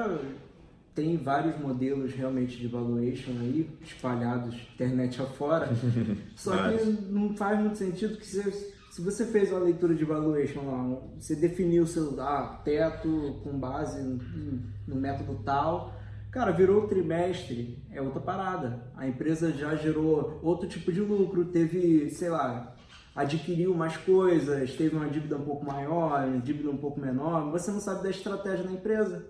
[0.94, 5.68] tem vários modelos realmente de valuation aí espalhados internet afora.
[6.36, 10.66] Só que não faz muito sentido que você se você fez uma leitura de valuation
[10.66, 14.20] lá, você definiu o seu ah, teto com base no,
[14.86, 15.92] no método tal,
[16.30, 18.86] cara, virou trimestre, é outra parada.
[18.94, 22.73] A empresa já gerou outro tipo de lucro, teve, sei lá,
[23.14, 27.70] adquiriu mais coisas, teve uma dívida um pouco maior, uma dívida um pouco menor, você
[27.70, 29.26] não sabe da estratégia da empresa.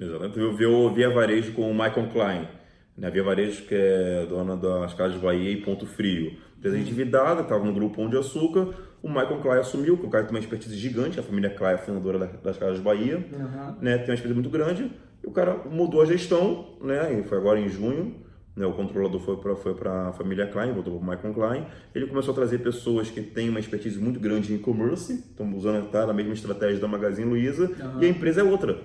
[0.00, 0.38] Exatamente.
[0.38, 2.48] Eu vi o Via Varejo com o Michael Klein,
[2.96, 3.10] né?
[3.10, 6.38] Via Varejo que é dona das Casas de Bahia e Ponto Frio.
[6.56, 8.68] Empresa endividada, estava no grupo Pão de Açúcar,
[9.02, 11.78] o Michael Clay assumiu, que o cara tem uma expertise gigante, a família Clay é
[11.78, 13.76] fundadora das Casas Bahia, uhum.
[13.80, 14.90] né, tem uma expertise muito grande,
[15.22, 18.16] e o cara mudou a gestão, né, e foi agora em junho,
[18.58, 22.06] né, o controlador foi para foi a família Klein, voltou para o Michael Klein, ele
[22.06, 26.02] começou a trazer pessoas que têm uma expertise muito grande em e-commerce, estão usando tá,
[26.02, 28.02] a mesma estratégia da Magazine Luiza, uhum.
[28.02, 28.76] e a empresa é outra.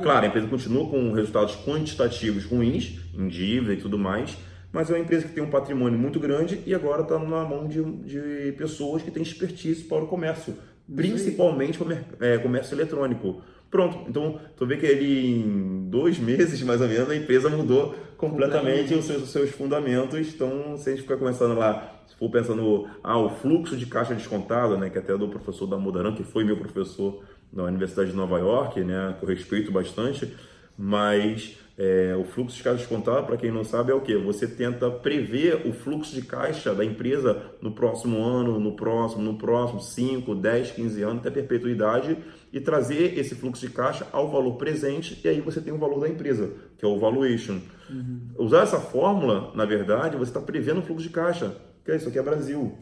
[0.00, 4.38] Claro, a empresa continua com resultados quantitativos ruins, em dívida e tudo mais,
[4.72, 7.68] mas é uma empresa que tem um patrimônio muito grande e agora está na mão
[7.68, 10.54] de, de, pessoas que têm expertise para o comércio,
[10.94, 11.86] principalmente o
[12.20, 13.42] é, comércio eletrônico.
[13.70, 17.94] Pronto, então tu vê que ele em dois meses mais ou menos a empresa mudou
[18.22, 20.16] completamente os seus, os seus fundamentos.
[20.32, 24.14] Então, se a gente ficar começando lá, se for pensando, ah, o fluxo de caixa
[24.14, 28.12] descontado, né, que até é do professor da Mudaran, que foi meu professor na Universidade
[28.12, 30.32] de Nova York, né, que eu respeito bastante,
[30.78, 34.16] mas é, o fluxo de caixa descontado, para quem não sabe, é o que?
[34.16, 39.36] Você tenta prever o fluxo de caixa da empresa no próximo ano, no próximo, no
[39.36, 42.16] próximo 5, 10, 15 anos, até perpetuidade,
[42.52, 46.00] e trazer esse fluxo de caixa ao valor presente, e aí você tem o valor
[46.00, 47.58] da empresa, que é o valuation.
[47.88, 48.20] Uhum.
[48.38, 52.08] Usar essa fórmula, na verdade, você está prevendo o fluxo de caixa, que é isso
[52.08, 52.76] aqui é Brasil.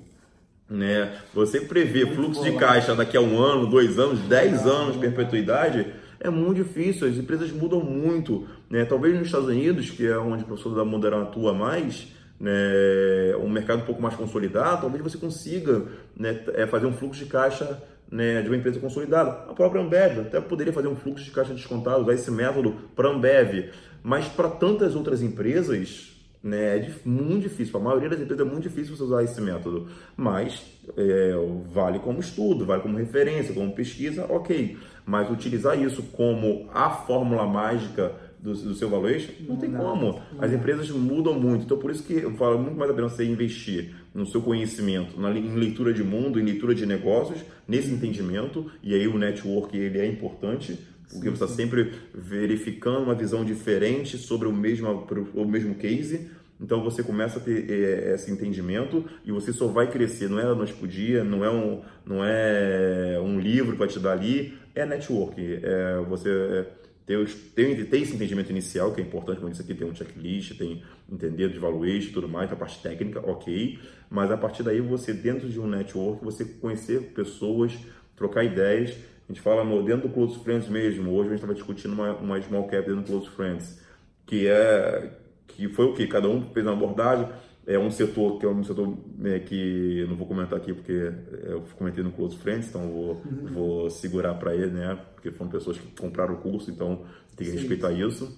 [0.68, 1.16] Né?
[1.32, 5.86] Você prever fluxo de caixa daqui a um ano, dois anos, dez anos de perpetuidade,
[6.18, 8.46] é muito difícil, as empresas mudam muito.
[8.68, 8.84] Né?
[8.84, 12.08] Talvez nos Estados Unidos, que é onde o professor da Moderna atua mais,
[12.40, 15.84] né, um mercado um pouco mais consolidado, talvez você consiga
[16.16, 19.30] né, é, fazer um fluxo de caixa né, de uma empresa consolidada.
[19.50, 23.08] A própria Ambev até poderia fazer um fluxo de caixa descontado, usar esse método para
[23.08, 23.70] Ambev.
[24.02, 26.10] Mas para tantas outras empresas,
[26.42, 26.78] né?
[26.78, 29.88] É muito difícil, para a maioria das empresas é muito difícil você usar esse método,
[30.16, 30.62] mas
[30.96, 31.32] é,
[31.70, 34.78] vale como estudo, vale como referência, como pesquisa, ok.
[35.04, 39.80] Mas utilizar isso como a fórmula mágica do, do seu valuation, não, não tem não,
[39.80, 40.22] como.
[40.32, 40.42] Não.
[40.42, 43.24] As empresas mudam muito, então por isso que eu falo muito mais a pena você
[43.24, 48.70] investir no seu conhecimento, na, em leitura de mundo, em leitura de negócios, nesse entendimento,
[48.82, 50.78] e aí o network ele é importante,
[51.10, 56.30] porque você está sempre verificando uma visão diferente sobre o mesmo, o mesmo case.
[56.60, 60.28] Então você começa a ter é, esse entendimento e você só vai crescer.
[60.28, 63.98] Não é da noite para dia, não é um, não é um livro para te
[63.98, 65.40] dar ali, é network.
[65.40, 66.66] É você é,
[67.10, 70.56] ter, ter, ter esse entendimento inicial, que é importante, como disse aqui, tem um checklist,
[70.56, 73.78] tem entender de valuation e tudo mais, a parte técnica, ok.
[74.08, 77.76] Mas a partir daí você, dentro de um network, você conhecer pessoas,
[78.14, 78.96] trocar ideias
[79.28, 81.12] a gente fala no, dentro do Close Friends mesmo.
[81.12, 83.80] Hoje a gente estava discutindo uma, uma small cap dentro do Close Friends,
[84.26, 85.12] que é
[85.46, 87.28] que foi o que cada um fez uma abordagem.
[87.64, 88.92] É um setor que é um setor
[89.22, 91.12] é, que não vou comentar aqui porque
[91.44, 93.46] eu comentei no Close Friends, então vou, uhum.
[93.52, 94.98] vou segurar para ele, né?
[95.20, 97.04] Porque foram pessoas que compraram o curso, então
[97.36, 97.58] tem que Sim.
[97.58, 98.34] respeitar isso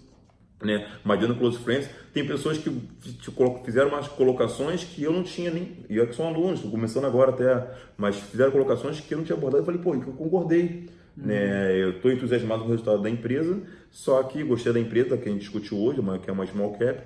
[0.65, 0.89] né?
[1.05, 2.71] Mas dentro do Close Friends, tem pessoas que
[3.65, 5.77] fizeram umas colocações que eu não tinha nem.
[5.89, 9.25] E eu que são alunos, estou começando agora até, mas fizeram colocações que eu não
[9.25, 9.63] tinha abordado.
[9.63, 10.89] Eu falei, pô, eu concordei.
[11.17, 11.27] Uhum.
[11.27, 11.77] Né?
[11.77, 15.33] Eu estou entusiasmado com o resultado da empresa, só que gostei da empresa que a
[15.33, 17.03] gente discutiu hoje, uma, que é uma small cap,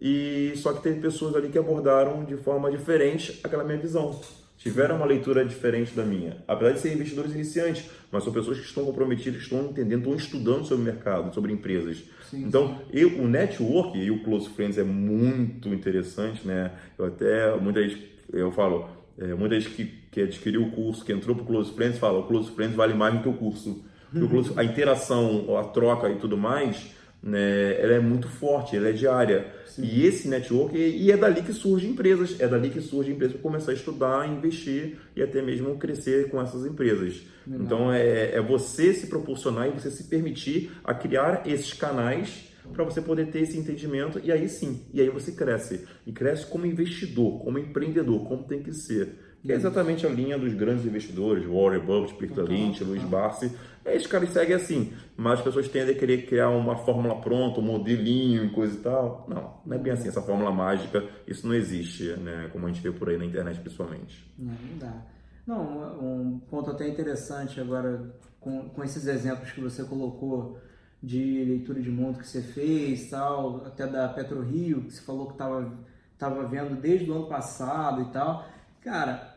[0.00, 4.18] e só que teve pessoas ali que abordaram de forma diferente aquela minha visão
[4.56, 6.38] tiveram uma leitura diferente da minha.
[6.48, 10.14] Apesar de serem investidores iniciantes, mas são pessoas que estão comprometidas, que estão entendendo, estão
[10.16, 12.04] estudando sobre o mercado, sobre empresas.
[12.30, 12.84] Sim, então, sim.
[12.92, 16.72] Eu, o network e o Close Friends é muito interessante, né?
[16.98, 18.88] Eu até, muita gente, eu falo,
[19.18, 22.20] é, muita gente que, que adquiriu o curso, que entrou para o Close Friends, fala,
[22.20, 23.84] o Close Friends vale mais do que o curso.
[24.14, 24.24] Uhum.
[24.24, 28.90] O close, a interação, a troca e tudo mais, né, ela é muito forte, ela
[28.90, 29.46] é diária.
[29.66, 29.82] Sim.
[29.82, 33.42] E esse network, e é dali que surgem empresas, é dali que surgem empresas para
[33.42, 37.22] começar a estudar, investir e até mesmo crescer com essas empresas.
[37.46, 37.64] Legal.
[37.64, 42.84] Então é, é você se proporcionar e você se permitir a criar esses canais para
[42.84, 45.86] você poder ter esse entendimento e aí sim, e aí você cresce.
[46.06, 49.23] E cresce como investidor, como empreendedor, como tem que ser.
[49.44, 53.52] Que é exatamente a linha dos grandes investidores, Warren Buffett, Peter Lynch, Luiz Barsi.
[53.84, 57.64] Esses caras seguem assim, mas as pessoas tendem a querer criar uma fórmula pronta, um
[57.64, 59.26] modelinho e coisa e tal.
[59.28, 62.48] Não, não é bem assim, essa fórmula mágica, isso não existe, né?
[62.52, 64.32] Como a gente vê por aí na internet, principalmente.
[64.38, 65.02] Não, não dá.
[65.46, 70.58] Não, um ponto até interessante agora, com, com esses exemplos que você colocou
[71.02, 75.34] de leitura de mundo que você fez, tal, até da PetroRio, que você falou que
[75.34, 75.70] estava
[76.16, 78.48] tava vendo desde o ano passado e tal.
[78.80, 79.33] Cara,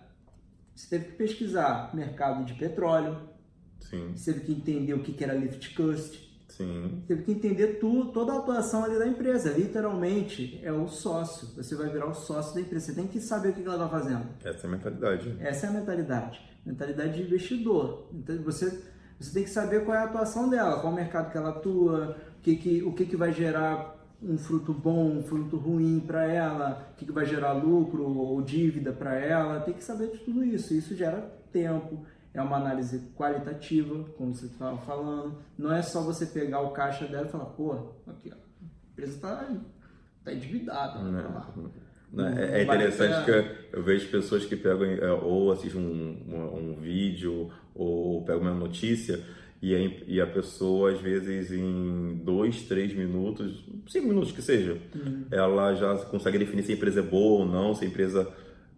[0.77, 3.17] você teve que pesquisar mercado de petróleo.
[3.79, 4.11] Sim.
[4.15, 6.27] Você teve que entender o que era lift cost.
[6.49, 7.03] Sim.
[7.07, 9.49] Teve que entender tudo, toda a atuação ali da empresa.
[9.49, 11.47] Literalmente, é o sócio.
[11.55, 12.85] Você vai virar o sócio da empresa.
[12.85, 14.27] Você tem que saber o que ela está fazendo.
[14.43, 15.37] Essa é a mentalidade.
[15.39, 16.41] Essa é a mentalidade.
[16.63, 18.09] Mentalidade de investidor.
[18.13, 18.83] Então, você,
[19.19, 21.49] você tem que saber qual é a atuação dela, qual é o mercado que ela
[21.49, 25.99] atua, o que, que, o que, que vai gerar um fruto bom, um fruto ruim
[25.99, 30.11] para ela, o que, que vai gerar lucro ou dívida para ela, tem que saber
[30.11, 30.73] de tudo isso.
[30.73, 35.37] Isso gera tempo, é uma análise qualitativa, como você estava falando.
[35.57, 39.15] Não é só você pegar o caixa dela e falar, pô, aqui, ó, a empresa
[39.15, 39.47] está
[40.23, 40.99] tá endividada.
[42.11, 46.71] Não, é, é interessante que eu vejo pessoas que pegam é, ou assistem um, um,
[46.71, 49.21] um vídeo ou pegam uma notícia
[49.61, 55.25] e a, a pessoa, às vezes, em dois, três minutos, cinco minutos que seja, uhum.
[55.31, 58.27] ela já consegue definir se a empresa é boa ou não, se a empresa.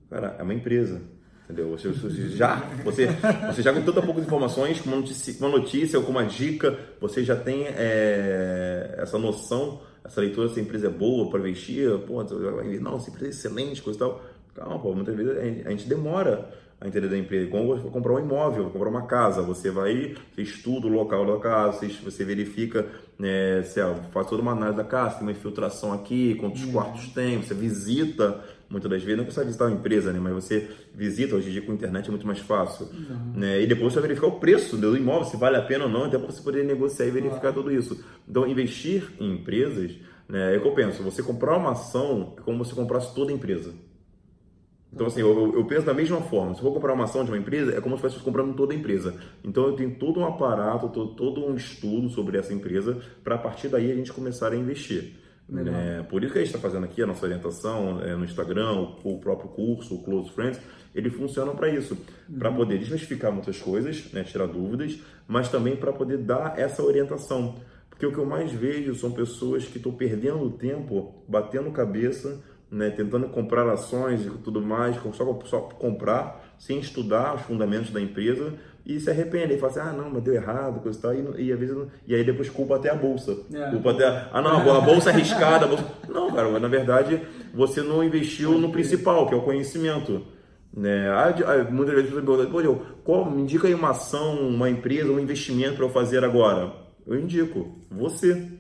[0.09, 1.01] Cara, é uma empresa.
[1.45, 1.69] Entendeu?
[1.71, 3.07] Você, você já, você,
[3.47, 6.77] você já com tantas poucas informações, com uma notícia, uma notícia ou com uma dica,
[7.01, 12.23] você já tem é, essa noção essa leitura, essa empresa é boa para investir, pô,
[12.23, 14.21] não, essa empresa é excelente, coisa e tal.
[14.55, 16.49] Calma, pô, muitas vezes a gente demora
[16.81, 17.49] a entender da empresa.
[17.49, 21.37] Como você comprar um imóvel, comprar uma casa, você vai, você estuda o local da
[21.39, 22.87] casa, você, verifica,
[23.17, 26.71] né, você faz toda uma análise da casa, tem uma infiltração aqui, quantos uhum.
[26.71, 30.69] quartos tem, você visita muitas das vezes, não precisa visitar uma empresa, né, mas você
[30.93, 32.85] visita, hoje em dia com a internet é muito mais fácil.
[32.85, 33.33] Uhum.
[33.35, 35.89] Né, e depois você vai verificar o preço do imóvel, se vale a pena ou
[35.89, 37.55] não, até para você poder negociar e verificar uhum.
[37.55, 38.03] tudo isso.
[38.27, 39.93] Então, investir em empresas,
[40.29, 43.31] né, é o que eu penso, você comprar uma ação é como se comprasse toda
[43.31, 43.73] a empresa.
[44.91, 46.53] Então, assim, eu, eu, penso da mesma forma.
[46.53, 48.73] Se eu vou comprar uma ação de uma empresa, é como se fosse comprando toda
[48.73, 49.13] a empresa.
[49.43, 53.37] Então, eu tenho todo um aparato, todo, todo um estudo sobre essa empresa, para a
[53.37, 55.13] partir daí a gente começar a investir.
[55.51, 58.71] É, por isso que a gente está fazendo aqui a nossa orientação é, no Instagram,
[58.71, 60.61] o, o, próprio curso, o Close Friends,
[60.93, 61.97] ele funciona para isso,
[62.29, 62.37] uhum.
[62.37, 67.55] para poder desmistificar muitas coisas, né, tirar dúvidas, mas também para poder dar essa orientação.
[67.89, 72.39] Porque o que eu mais vejo são pessoas que estão perdendo tempo, batendo cabeça,
[72.71, 78.01] né, tentando comprar ações e tudo mais, só, só comprar, sem estudar os fundamentos da
[78.01, 78.53] empresa
[78.85, 81.45] e se arrepende, e fala assim, ah não, mas deu errado, coisa e tal, e,
[81.45, 81.77] e, às vezes,
[82.07, 83.37] e aí depois culpa até a bolsa.
[83.53, 83.69] É.
[83.69, 85.85] Culpa até, ah não, a bolsa é arriscada, a bolsa...
[86.09, 87.21] Não, cara, mas na verdade
[87.53, 90.23] você não investiu no principal, que é o conhecimento.
[90.73, 91.05] Né?
[91.69, 95.75] Muitas vezes você pergunta, pô, qual, me indica aí uma ação, uma empresa, um investimento
[95.75, 96.73] para eu fazer agora.
[97.05, 98.58] Eu indico, você.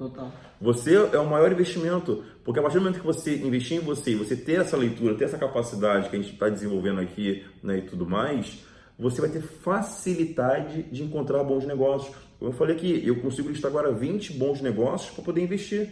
[0.00, 0.32] Total.
[0.58, 4.16] Você é o maior investimento, porque a partir do momento que você investir em você,
[4.16, 7.82] você ter essa leitura, ter essa capacidade que a gente está desenvolvendo aqui né, e
[7.82, 8.64] tudo mais,
[8.98, 12.16] você vai ter facilidade de encontrar bons negócios.
[12.38, 15.90] Como eu falei aqui, eu consigo listar agora 20 bons negócios para poder investir.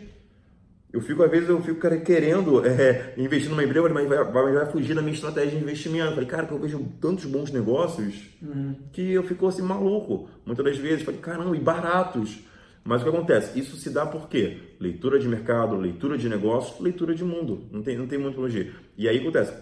[0.90, 4.52] Eu fico, às vezes, eu fico cara, querendo é, investir numa empresa, mas vai, vai,
[4.54, 6.06] vai, fugir da minha estratégia de investimento.
[6.06, 8.74] Eu falei, cara, eu vejo tantos bons negócios uhum.
[8.90, 10.30] que eu fico assim maluco.
[10.46, 12.48] Muitas das vezes, falei, caramba, e baratos.
[12.84, 13.58] Mas o que acontece?
[13.58, 14.74] Isso se dá por quê?
[14.80, 17.68] Leitura de mercado, leitura de negócios, leitura de mundo.
[17.70, 18.78] Não tem, não tem muito logística.
[18.96, 19.52] E aí acontece,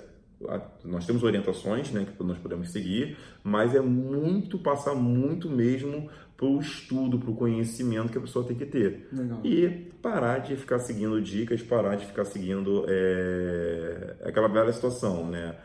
[0.85, 6.46] nós temos orientações né, que nós podemos seguir, mas é muito passar muito mesmo para
[6.46, 9.09] o estudo, para o conhecimento que a pessoa tem que ter.
[9.11, 9.40] Legal.
[9.42, 9.68] E
[10.02, 15.57] parar de ficar seguindo dicas, parar de ficar seguindo é, aquela velha situação, né?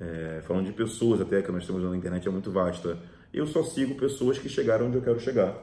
[0.00, 2.98] É, falando de pessoas até que nós temos na internet é muito vasta.
[3.32, 5.56] Eu só sigo pessoas que chegaram onde eu quero chegar.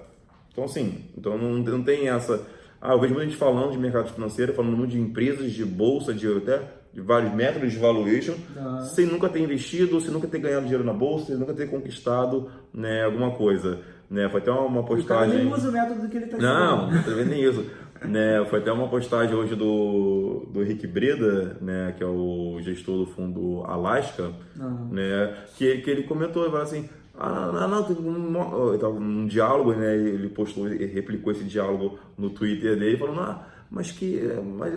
[0.55, 2.41] Então, assim, então não, não tem essa.
[2.81, 6.13] Ah, eu vejo muita gente falando de mercado financeiro, falando muito de empresas, de bolsa,
[6.13, 6.61] de até
[6.93, 8.79] de vários métodos de valuation, ah.
[8.79, 12.49] sem nunca ter investido, sem nunca ter ganhado dinheiro na bolsa, sem nunca ter conquistado
[12.73, 13.81] né, alguma coisa.
[14.09, 14.29] Né?
[14.29, 15.43] Foi até uma postagem.
[15.43, 17.65] nem usa o método que ele está Não, não nem isso.
[18.01, 22.99] né, foi até uma postagem hoje do, do Henrique Breda, né, que é o gestor
[22.99, 24.87] do fundo Alaska, ah.
[24.89, 26.87] né, que, que ele comentou, ele falou assim,
[27.25, 29.95] ah, não, não, tem um, um diálogo, né?
[29.95, 34.21] Ele postou, replicou esse diálogo no Twitter dele, falando, ah, mas que
[34.57, 34.73] mas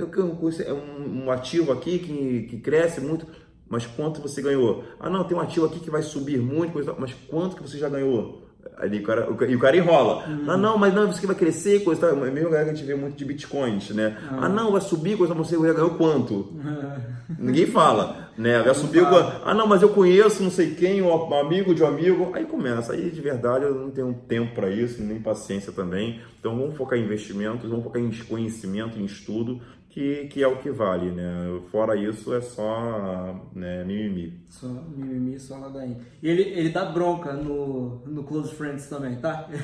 [0.60, 3.26] é um, um ativo aqui que, que cresce muito,
[3.68, 4.82] mas quanto você ganhou?
[4.98, 7.88] Ah, não, tem um ativo aqui que vai subir muito, mas quanto que você já
[7.88, 8.47] ganhou?
[8.76, 10.24] Ali o cara, o, e o cara enrola.
[10.28, 10.44] Uhum.
[10.46, 12.24] Ah, não, mas não, isso que vai crescer, coisa tal.
[12.24, 14.16] É mesmo que a gente vê muito de bitcoins, né?
[14.30, 14.38] Uhum.
[14.40, 16.52] Ah, não, vai subir, coisa, você já ganhou quanto?
[17.38, 18.62] Ninguém fala, né?
[18.62, 19.04] Vai subir,
[19.44, 22.30] ah, não, mas eu conheço não sei quem, um amigo de um amigo.
[22.34, 22.92] Aí começa.
[22.92, 26.20] Aí de verdade eu não tenho tempo para isso, nem paciência também.
[26.38, 29.60] Então vamos focar em investimentos, vamos focar em conhecimento, em estudo,
[29.98, 31.60] que, que é o que vale, né?
[31.72, 34.32] Fora isso é só né, mimimi.
[34.48, 35.96] Só mimimi, só ladainha.
[36.22, 39.48] E ele, ele dá bronca no, no Close Friends também, tá?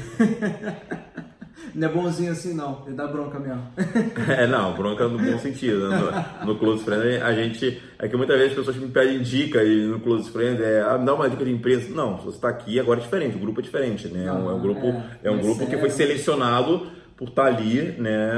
[1.72, 2.82] Não é bonzinho assim, não.
[2.84, 3.62] Ele dá bronca mesmo.
[4.28, 5.88] É, não, bronca no bom sentido.
[5.88, 7.80] No, no Close Friends, a gente.
[7.98, 10.82] É que muitas vezes as pessoas me pedem dica e no Close Friends é.
[10.82, 11.94] Ah, dá uma dica de empresa.
[11.94, 13.36] Não, você está aqui, agora é diferente.
[13.36, 14.26] O grupo é diferente, né?
[14.26, 18.32] Não, é um grupo, é, é um grupo que foi selecionado por estar ali, né,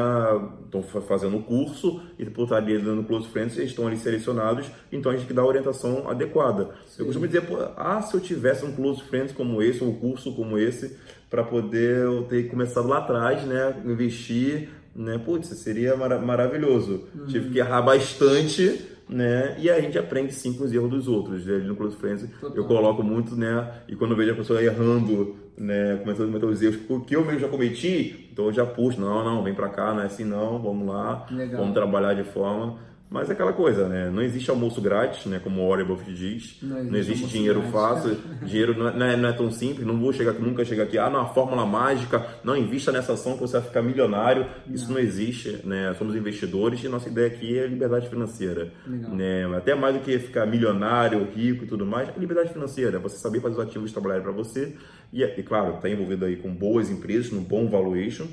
[0.64, 4.70] estão fazendo o curso e por estar ali no Close Friends, eles estão ali selecionados,
[4.92, 6.70] então a gente tem que dar a orientação adequada.
[6.86, 7.00] Sim.
[7.00, 7.42] Eu costumo dizer,
[7.76, 10.96] ah, se eu tivesse um Close Friends como esse, um curso como esse,
[11.30, 17.04] para poder eu ter começado lá atrás, né, investir, né, putz, seria mar maravilhoso.
[17.14, 17.26] Uhum.
[17.26, 19.56] Tive que errar bastante, né?
[19.58, 21.44] E a gente aprende sim com os erros dos outros.
[21.44, 21.58] Né?
[21.58, 22.56] No Close Friends Total.
[22.56, 23.82] eu coloco muito, né?
[23.86, 25.96] E quando eu vejo a pessoa errando, né?
[25.96, 29.24] Começando a cometer os erros que eu mesmo já cometi, então eu já puxo, não,
[29.24, 32.78] não, vem pra cá, não é assim não, vamos lá, vamos trabalhar de forma
[33.08, 34.10] mas é aquela coisa, né?
[34.10, 35.40] Não existe almoço grátis, né?
[35.42, 36.58] Como o Warren Buffett diz.
[36.60, 37.72] Não existe, não existe dinheiro grátis.
[37.72, 38.18] fácil.
[38.42, 39.86] dinheiro não é, não é, tão simples.
[39.86, 42.26] Não vou chegar nunca chegar aqui, ah, não, fórmula mágica.
[42.42, 44.46] Não, invista nessa ação que você vai ficar milionário.
[44.66, 44.74] Não.
[44.74, 45.94] Isso não existe, né?
[45.96, 48.72] Somos investidores e nossa ideia aqui é liberdade financeira.
[48.86, 49.46] Né?
[49.56, 52.98] Até mais do que ficar milionário, rico e tudo mais, é liberdade financeira.
[52.98, 54.74] Você saber fazer os ativos trabalharem para você.
[55.12, 58.26] E, e claro, está envolvido aí com boas empresas, no bom valuation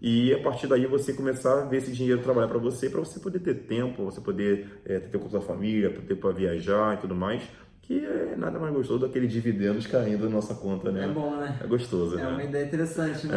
[0.00, 3.20] e a partir daí você começar a ver esse dinheiro trabalhar para você, para você
[3.20, 6.94] poder ter tempo, você poder é, ter tempo com sua família, ter tempo para viajar
[6.94, 7.42] e tudo mais,
[7.82, 11.04] que é nada mais gostoso daquele dividendos caindo na nossa conta, né?
[11.04, 11.58] É bom, né?
[11.62, 12.30] É gostoso, é né?
[12.30, 13.36] É uma ideia interessante, né?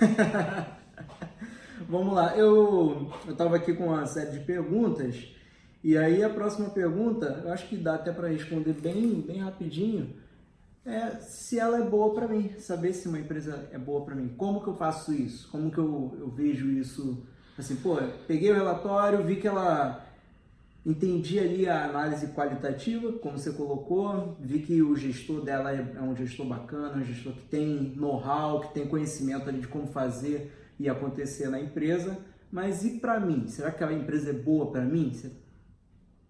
[0.00, 0.78] É.
[1.88, 5.16] Vamos lá, eu estava aqui com uma série de perguntas
[5.82, 10.14] e aí a próxima pergunta, eu acho que dá até para responder bem, bem rapidinho,
[10.88, 14.34] é se ela é boa para mim, saber se uma empresa é boa para mim.
[14.36, 15.48] Como que eu faço isso?
[15.50, 17.22] Como que eu, eu vejo isso?
[17.56, 20.04] Assim, pô, peguei o relatório, vi que ela
[20.86, 26.00] entendi ali a análise qualitativa, como você colocou, vi que o gestor dela é, é
[26.00, 30.52] um gestor bacana, um gestor que tem know-how, que tem conhecimento ali de como fazer
[30.78, 32.16] e acontecer na empresa.
[32.50, 33.46] Mas e para mim?
[33.48, 35.12] Será que a empresa é boa para mim?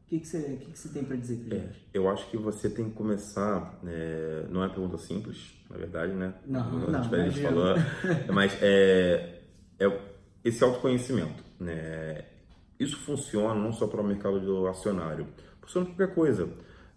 [0.09, 2.39] O que, que, você, que, que você tem para dizer pra É, eu acho que
[2.39, 3.79] você tem que começar.
[3.87, 6.33] É, não é uma pergunta simples, na verdade, né?
[6.47, 7.43] Não, não, não a gente
[8.33, 9.43] mas é,
[9.79, 10.01] é
[10.43, 11.45] esse autoconhecimento.
[11.61, 12.25] Né?
[12.81, 15.27] Isso funciona não só para o mercado do acionário,
[15.61, 16.49] funciona para qualquer coisa.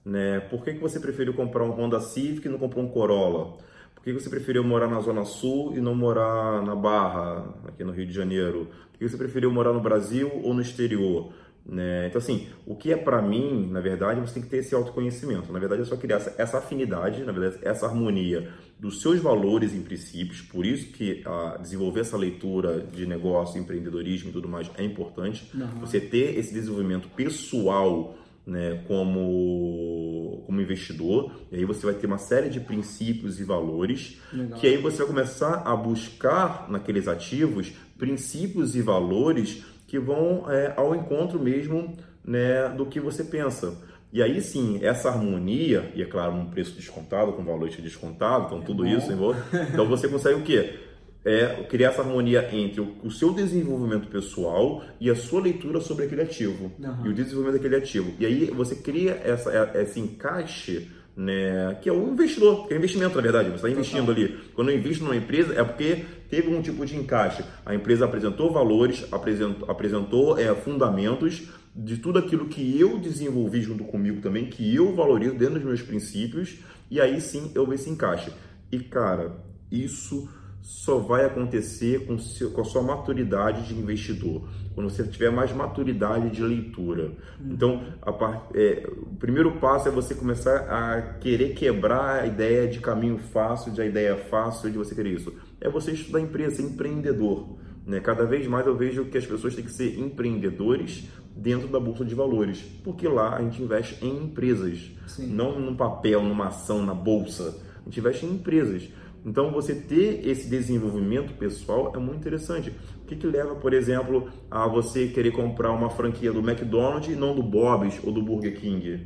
[0.05, 0.39] Né?
[0.39, 3.57] Por que, que você preferiu comprar um Honda Civic e não comprou um Corolla?
[3.93, 7.91] Por que você preferiu morar na Zona Sul e não morar na Barra, aqui no
[7.91, 8.69] Rio de Janeiro?
[8.93, 11.33] Por que você preferiu morar no Brasil ou no exterior?
[11.65, 12.07] Né?
[12.07, 15.53] Então, assim, o que é para mim, na verdade, você tem que ter esse autoconhecimento.
[15.53, 19.73] Na verdade, é só criar essa, essa, afinidade, na verdade, essa harmonia dos seus valores
[19.73, 20.41] e princípios.
[20.41, 25.49] Por isso que a, desenvolver essa leitura de negócio, empreendedorismo e tudo mais é importante.
[25.53, 25.79] Uhum.
[25.81, 32.17] Você ter esse desenvolvimento pessoal né, como, como investidor, e aí você vai ter uma
[32.17, 34.59] série de princípios e valores, Legal.
[34.59, 40.73] que aí você vai começar a buscar naqueles ativos princípios e valores que vão é,
[40.77, 43.77] ao encontro mesmo né, do que você pensa.
[44.13, 48.59] E aí sim, essa harmonia, e é claro, um preço descontado, com valor descontado, então
[48.59, 48.89] é tudo bom.
[48.89, 49.41] isso envolve.
[49.73, 50.79] Então você consegue o quê?
[51.25, 56.05] É criar essa harmonia entre o, o, seu desenvolvimento pessoal e a sua leitura sobre
[56.05, 56.71] aquele ativo.
[56.79, 57.05] Uhum.
[57.05, 58.13] E o desenvolvimento daquele ativo.
[58.17, 60.87] E aí você cria essa, é, esse encaixe
[61.17, 64.23] né, que é o investidor, que é investimento na verdade, você está investindo Total.
[64.23, 64.39] ali.
[64.55, 67.43] Quando eu invisto numa empresa é porque teve um tipo de encaixe.
[67.65, 73.83] A empresa apresentou valores, apresentou, apresentou é, fundamentos de tudo aquilo que eu desenvolvi junto
[73.83, 76.57] comigo também, que eu valorizo dentro dos meus princípios,
[76.89, 78.31] e aí sim eu vejo esse encaixe.
[78.71, 79.33] E cara,
[79.69, 80.29] isso
[80.61, 85.51] só vai acontecer com, seu, com a sua maturidade de investidor, quando você tiver mais
[85.51, 87.11] maturidade de leitura.
[87.39, 87.51] Uhum.
[87.51, 92.79] Então, a, é, o primeiro passo é você começar a querer quebrar a ideia de
[92.79, 95.33] caminho fácil, de a ideia fácil de você querer isso.
[95.61, 97.57] É você estudar empresa, ser empreendedor.
[97.85, 97.99] Né?
[97.99, 102.03] Cada vez mais eu vejo que as pessoas têm que ser empreendedores dentro da bolsa
[102.03, 105.27] de valores, porque lá a gente investe em empresas, Sim.
[105.27, 107.57] não num papel, numa ação, na bolsa.
[107.81, 108.89] A gente investe em empresas.
[109.25, 112.73] Então, você ter esse desenvolvimento pessoal é muito interessante.
[113.03, 117.15] O que, que leva, por exemplo, a você querer comprar uma franquia do McDonald's e
[117.15, 119.05] não do Bob's ou do Burger King?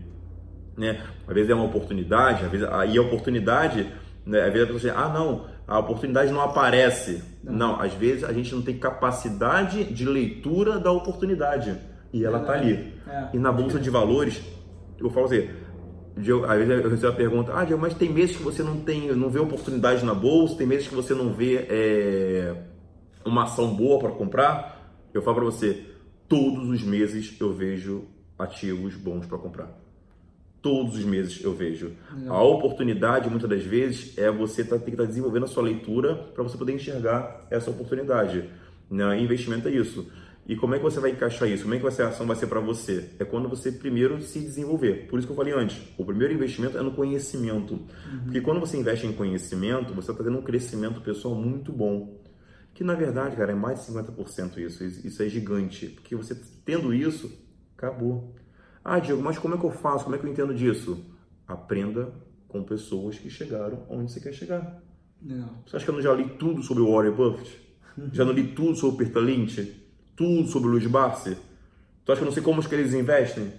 [0.78, 1.02] Né?
[1.28, 3.92] Às vezes é uma oportunidade, às vezes, aí a oportunidade,
[4.26, 4.42] né?
[4.42, 7.24] às vezes a pessoa diz, ah, não, a oportunidade não aparece.
[7.44, 7.54] Não.
[7.54, 11.78] não, às vezes a gente não tem capacidade de leitura da oportunidade
[12.14, 12.94] e ela está ali.
[13.08, 13.30] É.
[13.34, 14.42] E na bolsa de valores,
[14.98, 15.50] eu falo assim,
[16.24, 18.80] eu, às vezes eu recebo a pergunta, ah, Diego, mas tem meses que você não
[18.80, 22.56] tem, não vê oportunidade na bolsa, tem meses que você não vê é,
[23.26, 24.96] uma ação boa para comprar.
[25.14, 25.86] Eu falo para você,
[26.28, 28.06] todos os meses eu vejo
[28.40, 29.85] ativos bons para comprar.
[30.66, 31.92] Todos os meses eu vejo.
[32.12, 32.34] Não.
[32.34, 35.62] A oportunidade, muitas das vezes, é você tá, ter que estar tá desenvolvendo a sua
[35.62, 38.50] leitura para você poder enxergar essa oportunidade.
[38.90, 39.22] Né?
[39.22, 40.10] Investimento é isso.
[40.48, 41.62] E como é que você vai encaixar isso?
[41.62, 43.12] Como é que a ação vai ser para você?
[43.20, 45.06] É quando você primeiro se desenvolver.
[45.08, 47.76] Por isso que eu falei antes, o primeiro investimento é no conhecimento.
[47.76, 48.24] Uhum.
[48.24, 52.20] Porque quando você investe em conhecimento, você está tendo um crescimento pessoal muito bom.
[52.74, 54.84] Que na verdade, cara, é mais de 50% isso.
[54.84, 55.90] Isso é gigante.
[55.90, 56.36] Porque você
[56.66, 57.32] tendo isso,
[57.78, 58.34] acabou.
[58.86, 60.04] Ah, Diego, mas como é que eu faço?
[60.04, 61.04] Como é que eu entendo disso?
[61.48, 62.14] Aprenda
[62.48, 64.82] com pessoas que chegaram onde você quer chegar.
[65.20, 65.50] Não.
[65.66, 67.66] Você acha que eu não já li tudo sobre o Warren Buffett?
[68.14, 69.86] Já não li tudo sobre o Peter Lynch?
[70.16, 71.38] tudo sobre o Luiz Barsi?
[72.04, 73.52] Tu acha que eu não sei como os que eles investem?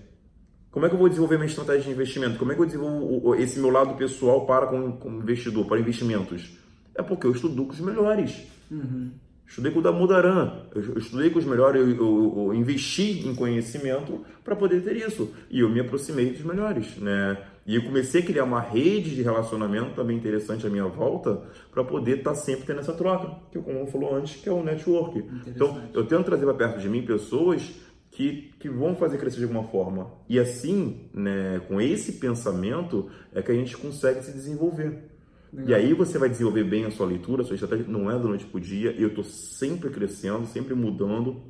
[0.71, 2.39] Como é que eu vou desenvolver minha estratégia de investimento?
[2.39, 6.57] Como é que eu desenvolvo esse meu lado pessoal para como investidor, para investimentos?
[6.95, 8.47] É porque eu estudo com os melhores.
[8.71, 9.11] Uhum.
[9.47, 14.23] Estudei com o Damudaran, eu estudei com os melhores, eu, eu, eu investi em conhecimento
[14.45, 15.33] para poder ter isso.
[15.49, 17.39] E eu me aproximei dos melhores, né?
[17.65, 21.43] E eu comecei a criar uma rede de relacionamento também interessante à minha volta
[21.73, 24.63] para poder estar tá sempre tendo essa troca, que como falou antes, que é o
[24.63, 25.25] network.
[25.47, 27.73] Então, eu tento trazer para perto de mim pessoas
[28.11, 30.11] que, que vão fazer crescer de alguma forma.
[30.29, 35.16] E assim, né, com esse pensamento, é que a gente consegue se desenvolver.
[35.57, 35.71] Legal.
[35.71, 38.25] E aí você vai desenvolver bem a sua leitura, a sua estratégia não é da
[38.25, 38.95] noite para o dia.
[38.99, 41.43] Eu estou sempre crescendo, sempre mudando.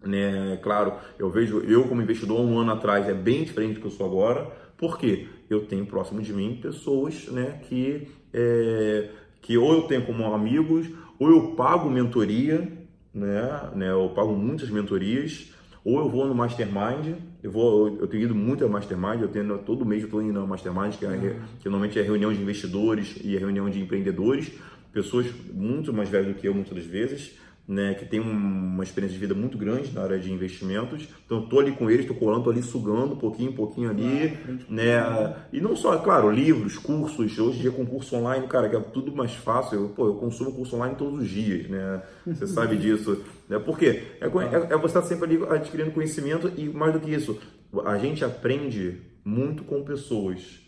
[0.00, 0.56] Né?
[0.62, 3.90] Claro, eu vejo eu como investidor um ano atrás é bem diferente do que eu
[3.90, 4.44] sou agora.
[4.76, 5.26] Por quê?
[5.50, 9.10] Eu tenho próximo de mim pessoas né, que, é,
[9.42, 10.86] que ou eu tenho como amigos,
[11.18, 15.52] ou eu pago mentoria, né, né, eu pago muitas mentorias,
[15.84, 19.58] ou eu vou no Mastermind, eu vou, eu tenho ido muito ao Mastermind, eu tenho
[19.58, 21.40] todo mês eu estou indo ao Mastermind, que, é, uhum.
[21.60, 24.52] que normalmente é reunião de investidores e é reunião de empreendedores,
[24.92, 27.38] pessoas muito mais velhas do que eu muitas das vezes,
[27.68, 31.06] né, que tem uma experiência de vida muito grande na área de investimentos.
[31.26, 34.38] Então, estou ali com eles, estou colando, estou ali sugando um pouquinho, um pouquinho ali,
[34.70, 35.36] né?
[35.52, 37.38] E não só, claro, livros, cursos.
[37.38, 39.78] Hoje em dia com curso online, cara, que é tudo mais fácil.
[39.78, 42.02] Eu, pô, eu consumo curso online todos os dias, né?
[42.26, 43.58] Você sabe disso, né?
[43.58, 44.02] Por quê?
[44.18, 47.38] É, é, é você estar tá sempre ali adquirindo conhecimento e mais do que isso,
[47.84, 50.66] a gente aprende muito com pessoas.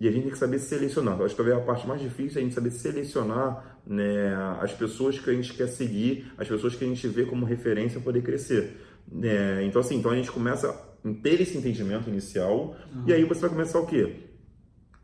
[0.00, 1.20] E a gente tem que saber selecionar.
[1.20, 5.18] Acho que talvez a parte mais difícil é a gente saber selecionar né, as pessoas
[5.18, 8.22] que a gente quer seguir, as pessoas que a gente vê como referência para poder
[8.22, 8.76] crescer.
[9.22, 13.04] É, então, assim, então a gente começa a ter esse entendimento inicial uhum.
[13.06, 14.28] e aí você vai começar o quê?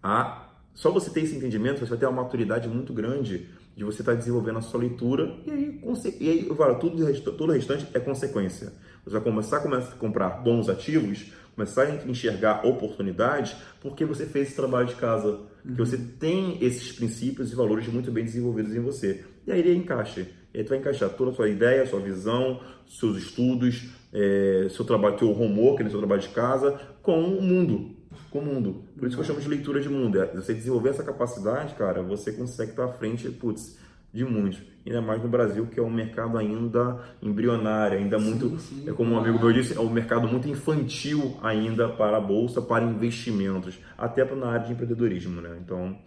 [0.03, 4.03] A, só você ter esse entendimento, você vai ter uma maturidade muito grande de você
[4.03, 5.80] estar tá desenvolvendo a sua leitura e aí,
[6.20, 8.72] e aí tudo, todo o restante é consequência.
[9.05, 14.57] Você vai começar a comprar bons ativos começar a enxergar oportunidades porque você fez esse
[14.57, 15.75] trabalho de casa, uhum.
[15.75, 19.25] que você tem esses princípios e valores muito bem desenvolvidos em você.
[19.47, 20.27] E aí ele encaixa.
[20.53, 24.85] E aí tu vai encaixar toda a sua ideia, sua visão, seus estudos, é, seu
[24.85, 27.97] trabalho, teu homework, né, seu trabalho de casa, com o mundo.
[28.31, 28.85] Com o mundo.
[28.97, 30.21] Por isso que eu chamo de leitura de mundo.
[30.21, 33.77] É, você desenvolver essa capacidade, cara, você consegue estar à frente, putz,
[34.15, 34.62] de muitos.
[34.87, 38.93] Ainda mais no Brasil, que é um mercado ainda embrionário, ainda muito, sim, sim, é
[38.93, 42.85] como um amigo meu disse, é um mercado muito infantil ainda para a bolsa, para
[42.85, 45.59] investimentos, até na área de empreendedorismo, né?
[45.61, 45.99] Então,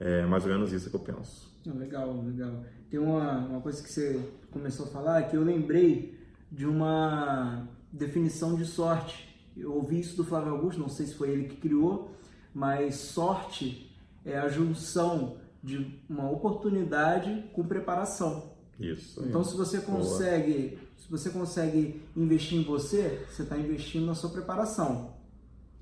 [0.00, 1.52] é mais ou menos isso que eu penso.
[1.66, 2.64] Legal, legal.
[2.90, 4.18] Tem uma, uma coisa que você
[4.50, 6.18] começou a falar que eu lembrei
[6.50, 9.28] de uma definição de sorte.
[9.54, 12.16] Eu ouvi isso do Flávio Augusto, não sei se foi ele que criou,
[12.54, 13.94] mas sorte
[14.24, 18.52] é a junção de uma oportunidade com preparação.
[18.78, 19.22] Isso.
[19.24, 20.80] Então, se você consegue, Boa.
[20.98, 25.14] se você consegue investir em você, você está investindo na sua preparação.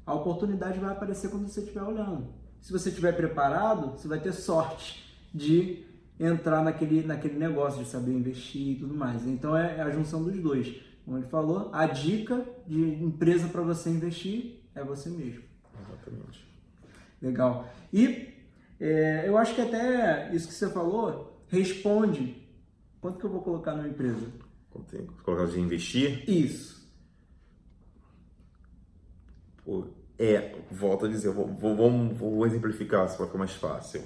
[0.05, 2.29] A oportunidade vai aparecer quando você estiver olhando.
[2.61, 5.03] Se você estiver preparado, você vai ter sorte
[5.35, 5.85] de
[6.19, 9.27] entrar naquele, naquele negócio de saber investir e tudo mais.
[9.27, 10.75] Então é a junção dos dois.
[11.05, 15.43] Como ele falou, a dica de empresa para você investir é você mesmo.
[15.81, 16.47] Exatamente.
[17.23, 17.67] Legal.
[17.93, 18.29] E
[18.81, 22.49] é, eu acho que até isso que você falou responde.
[23.01, 24.27] Quanto que eu vou colocar numa empresa?
[25.23, 26.29] Colocar de investir?
[26.29, 26.81] Isso.
[29.65, 29.87] Pô,
[30.19, 31.77] é, volto a dizer, vou, vou,
[32.15, 34.03] vou, exemplificar para ficar mais fácil.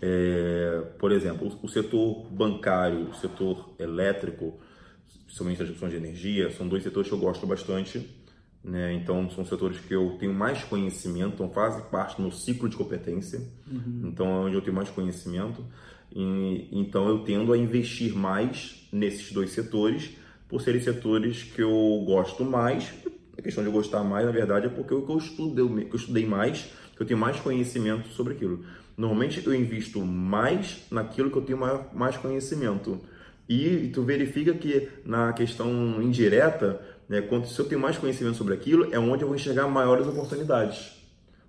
[0.00, 4.58] É, por exemplo, o setor bancário, o setor elétrico,
[5.24, 8.17] principalmente a distribuição de energia, são dois setores que eu gosto bastante
[8.62, 8.92] né?
[8.94, 12.76] Então, são setores que eu tenho mais conhecimento, então fazem parte do meu ciclo de
[12.76, 13.40] competência.
[13.70, 14.02] Uhum.
[14.04, 15.64] Então, é onde eu tenho mais conhecimento.
[16.14, 20.16] E, então, eu tendo a investir mais nesses dois setores,
[20.48, 22.92] por serem setores que eu gosto mais.
[23.36, 26.26] A questão de eu gostar mais, na verdade, é porque eu, eu, estudei, eu estudei
[26.26, 28.64] mais, que eu tenho mais conhecimento sobre aquilo.
[28.96, 33.00] Normalmente, eu invisto mais naquilo que eu tenho mais, mais conhecimento.
[33.48, 37.22] E tu verifica que na questão indireta, né?
[37.22, 40.96] Quanto, se eu tenho mais conhecimento sobre aquilo, é onde eu vou enxergar maiores oportunidades.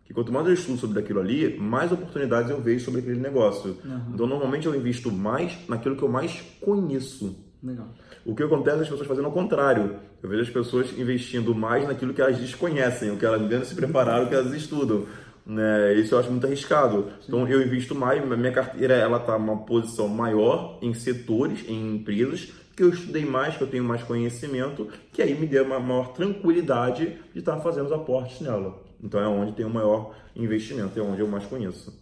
[0.05, 3.78] Que quanto mais eu estudo sobre aquilo ali, mais oportunidades eu vejo sobre aquele negócio.
[3.86, 4.01] Uhum.
[4.14, 7.45] Então, normalmente eu invisto mais naquilo que eu mais conheço.
[7.62, 7.88] Legal.
[8.26, 9.97] O que acontece é as pessoas fazendo ao contrário.
[10.24, 13.76] Eu vejo as pessoas investindo mais naquilo que elas desconhecem, o que elas ainda se
[13.76, 15.05] prepararam, o que elas estudam.
[15.45, 15.95] Né?
[15.95, 17.03] Isso eu acho muito arriscado.
[17.22, 17.26] Sim.
[17.28, 22.51] Então eu invisto mais, minha carteira ela está uma posição maior em setores, em empresas
[22.80, 26.14] que eu estudei mais, que eu tenho mais conhecimento, que aí me deu uma maior
[26.14, 28.82] tranquilidade de estar fazendo os aportes nela.
[29.04, 32.02] Então é onde tem o maior investimento, é onde eu mais conheço.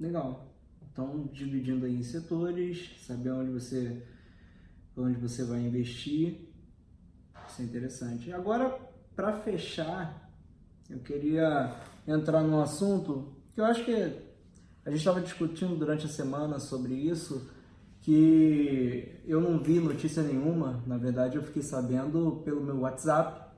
[0.00, 0.52] Legal.
[0.90, 4.02] Então, dividindo aí em setores, saber onde você,
[4.96, 6.48] onde você vai investir.
[7.48, 8.32] Isso é interessante.
[8.32, 8.76] Agora,
[9.14, 10.28] para fechar,
[10.90, 11.76] eu queria
[12.08, 16.92] entrar num assunto que eu acho que a gente estava discutindo durante a semana sobre
[16.92, 17.51] isso
[18.02, 23.52] que eu não vi notícia nenhuma, na verdade eu fiquei sabendo pelo meu WhatsApp,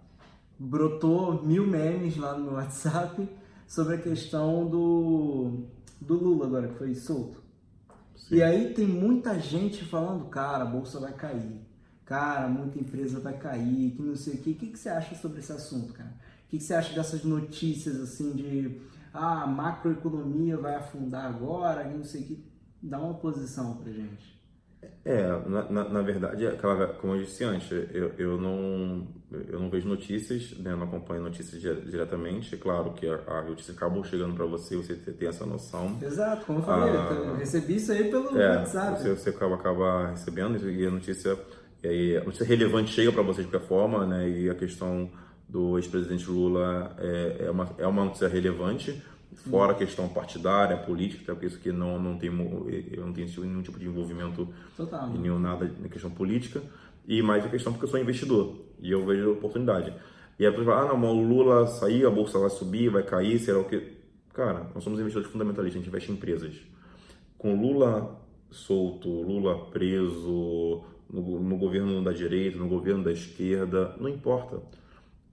[0.58, 3.28] brotou mil memes lá no meu WhatsApp
[3.66, 5.64] sobre a questão do,
[6.00, 7.42] do Lula agora que foi solto.
[8.14, 8.36] Sim.
[8.36, 11.60] E aí tem muita gente falando, cara, a bolsa vai cair,
[12.04, 14.50] cara, muita empresa vai cair, que não sei o que.
[14.50, 16.14] O que, que você acha sobre esse assunto, cara?
[16.44, 18.80] O que, que você acha dessas notícias assim de
[19.12, 22.44] ah, a macroeconomia vai afundar agora, não sei o que.
[22.82, 24.33] Dá uma posição pra gente.
[25.04, 29.06] É, na, na, na, verdade, aquela, como eu disse antes, eu, eu, não,
[29.48, 32.54] eu não vejo notícias, né, não acompanho notícias diretamente.
[32.54, 35.98] É claro que a, a notícia acabou chegando para você, você tem essa noção.
[36.02, 39.02] Exato, como eu falei, ah, eu recebi isso aí pelo é, WhatsApp.
[39.02, 41.38] Você, você acaba, acaba recebendo e a notícia,
[41.82, 45.10] e aí, a notícia relevante chega para você de qualquer forma, né, e a questão
[45.48, 49.02] do ex-presidente Lula é, é, uma, é uma notícia relevante
[49.34, 52.30] fora a questão partidária, política, até porque isso aqui não, não tem,
[52.92, 55.10] eu não tenho nenhum tipo de envolvimento Total.
[55.10, 56.62] em nenhum nada na questão política,
[57.06, 59.92] e mais a questão porque eu sou investidor e eu vejo oportunidade.
[60.38, 63.38] E a pessoa fala, ah, não, o Lula sair, a bolsa vai subir, vai cair,
[63.38, 63.98] será o que?
[64.32, 66.56] Cara, nós somos investidores fundamentalistas, a gente investe em empresas.
[67.38, 68.20] Com Lula
[68.50, 74.60] solto, Lula preso, no, no governo da direita, no governo da esquerda, não importa.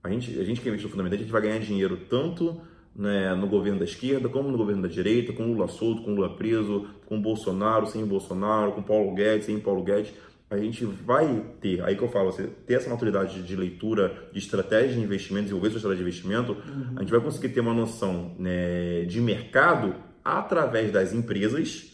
[0.02, 2.60] A gente, a gente que é investidor fundamentalista, a gente vai ganhar dinheiro tanto
[2.94, 6.36] né, no governo da esquerda, como no governo da direita, com Lula solto, com Lula
[6.36, 10.12] preso, com Bolsonaro, sem Bolsonaro, com Paulo Guedes, sem Paulo Guedes,
[10.50, 14.38] a gente vai ter, aí que eu falo, você ter essa maturidade de leitura, de
[14.38, 16.92] estratégia de investimento, desenvolver sua estratégia de investimento, uhum.
[16.96, 21.92] a gente vai conseguir ter uma noção né, de mercado através das empresas,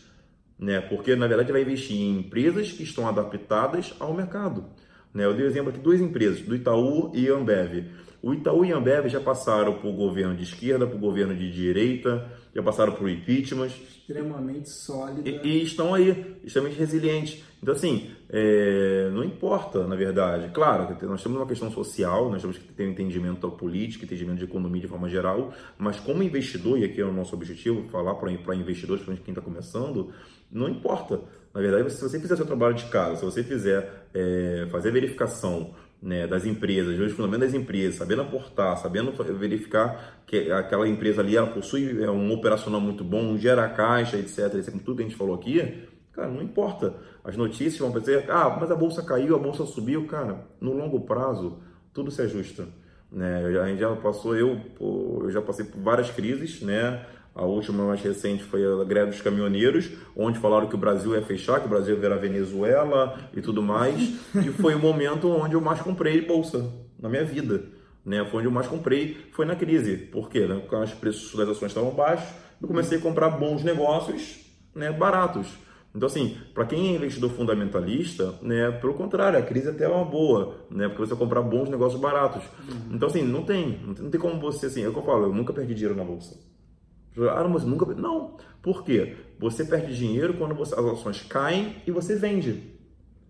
[0.58, 4.64] né, porque na verdade vai investir em empresas que estão adaptadas ao mercado.
[5.14, 5.24] Né?
[5.24, 7.84] Eu dei um exemplo aqui, duas empresas, do Itaú e Ambev.
[8.20, 12.26] O Itaú e a Ambev já passaram por governo de esquerda, por governo de direita,
[12.54, 13.68] já passaram por impeachment.
[13.68, 15.28] Extremamente sólida.
[15.28, 17.44] E, e estão aí, extremamente resilientes.
[17.62, 20.50] Então, assim, é, não importa, na verdade.
[20.52, 24.44] Claro, nós temos uma questão social, nós temos que ter um entendimento político, entendimento de
[24.44, 28.54] economia de forma geral, mas como investidor, e aqui é o nosso objetivo, falar para
[28.54, 30.12] investidores, para quem está começando,
[30.50, 31.20] não importa.
[31.54, 35.74] Na verdade, se você fizer seu trabalho de casa, se você fizer é, fazer verificação
[36.00, 41.36] né, das empresas, ver os das empresas, sabendo aportar, sabendo verificar que aquela empresa ali
[41.36, 45.16] ela possui é, um operacional muito bom, gera caixa, etc, etc, tudo que a gente
[45.16, 46.94] falou aqui, cara, não importa.
[47.24, 51.00] As notícias vão dizer, ah, mas a bolsa caiu, a bolsa subiu, cara, no longo
[51.00, 51.58] prazo
[51.92, 52.66] tudo se ajusta.
[53.10, 53.44] Né?
[53.60, 57.04] A gente já passou, eu, eu já passei por várias crises, né?
[57.38, 61.22] A última mais recente foi a greve dos caminhoneiros, onde falaram que o Brasil ia
[61.22, 64.18] fechar, que o Brasil ia virar Venezuela e tudo mais.
[64.34, 66.68] e foi o momento onde eu mais comprei bolsa
[66.98, 67.62] na minha vida.
[68.04, 68.26] Né?
[68.28, 69.96] Foi onde eu mais comprei, foi na crise.
[69.96, 70.48] Por quê?
[70.48, 70.56] Né?
[70.56, 72.28] Porque os preços das ações estavam baixos,
[72.60, 75.46] eu comecei a comprar bons negócios né, baratos.
[75.94, 80.04] Então, assim, para quem é investidor fundamentalista, né, pelo contrário, a crise até é uma
[80.04, 82.42] boa, né, porque você comprar bons negócios baratos.
[82.68, 82.96] Uhum.
[82.96, 85.34] Então, assim, não tem, não tem como você, assim, é o que eu falo, eu
[85.34, 86.36] nunca perdi dinheiro na bolsa.
[87.16, 87.86] Ah, mas nunca.
[87.94, 88.36] Não.
[88.62, 89.16] Por quê?
[89.38, 92.62] Você perde dinheiro quando você, as ações caem e você vende.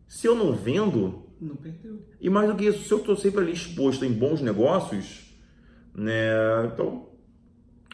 [0.06, 1.26] Se eu não vendo.
[1.40, 2.02] Não perdeu.
[2.20, 5.32] E mais do que isso, se eu estou sempre ali exposto em bons negócios,
[5.94, 6.66] né?
[6.72, 7.08] Então,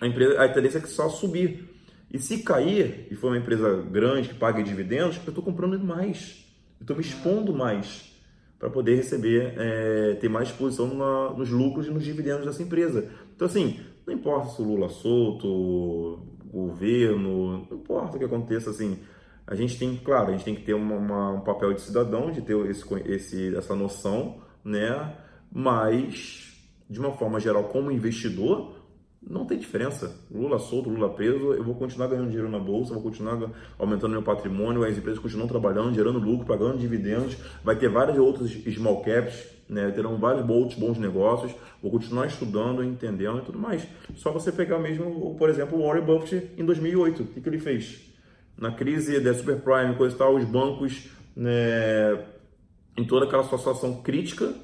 [0.01, 1.69] a empresa, a tendência é que só subir.
[2.11, 6.47] E se cair, e for uma empresa grande que paga dividendos, eu estou comprando mais.
[6.79, 8.15] Eu estou me expondo mais
[8.59, 13.11] para poder receber, é, ter mais exposição na, nos lucros e nos dividendos dessa empresa.
[13.35, 18.99] Então, assim, não importa se o Lula solto, governo, não importa o que aconteça, assim,
[19.47, 22.31] a gente tem, claro, a gente tem que ter uma, uma, um papel de cidadão,
[22.31, 25.17] de ter esse, esse, essa noção, né?
[25.53, 26.55] Mas,
[26.89, 28.75] de uma forma geral, como investidor,
[29.21, 30.15] não tem diferença.
[30.31, 34.23] Lula solto, Lula preso, eu vou continuar ganhando dinheiro na bolsa, vou continuar aumentando meu
[34.23, 39.54] patrimônio, as empresas continuam trabalhando, gerando lucro, pagando dividendos, vai ter vários outros small caps,
[39.69, 39.91] né?
[39.91, 41.53] terão vários outros bons negócios,
[41.83, 43.87] vou continuar estudando, entendendo e tudo mais.
[44.17, 47.59] Só você pegar mesmo, por exemplo, o Warren Buffett em 2008, o que, que ele
[47.59, 48.01] fez?
[48.57, 52.19] Na crise da superprime, coisa e tal, os bancos, né,
[52.97, 54.55] em toda aquela situação crítica,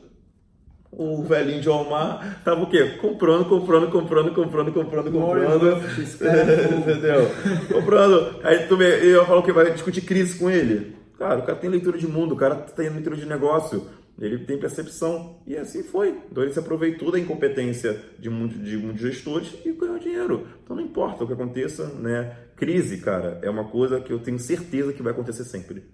[0.93, 2.97] o velhinho de Omar tava o quê?
[3.01, 5.77] Comprando, comprando, comprando, comprando, comprando, comprando.
[6.79, 7.31] Entendeu?
[7.73, 8.41] comprando.
[8.43, 10.97] Aí tu me, eu falo que vai discutir crise com ele.
[11.17, 13.87] Cara, o cara tem leitura de mundo, o cara tem leitura de negócio,
[14.21, 15.41] ele tem percepção.
[15.47, 16.11] E assim foi.
[16.31, 20.47] Então ele se aproveitou da incompetência de muitos, de muitos gestores e ganhou dinheiro.
[20.63, 22.37] Então não importa o que aconteça, né?
[22.55, 25.85] Crise, cara, é uma coisa que eu tenho certeza que vai acontecer sempre.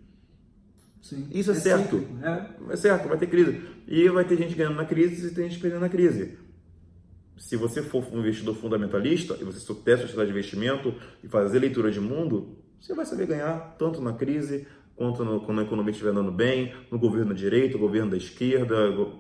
[1.00, 1.28] Sim.
[1.30, 2.04] Isso é, é certo.
[2.20, 2.72] é.
[2.72, 3.62] é certo, vai ter crise.
[3.86, 6.36] E vai ter gente ganhando na crise e tem gente perdendo na crise.
[7.38, 11.60] Se você for um investidor fundamentalista e você souber sua estratégia de investimento e fazer
[11.60, 14.66] leitura de mundo, você vai saber ganhar tanto na crise
[14.97, 18.16] quanto no, quando a economia estiver andando bem, no governo da direita, no governo da
[18.16, 18.74] esquerda,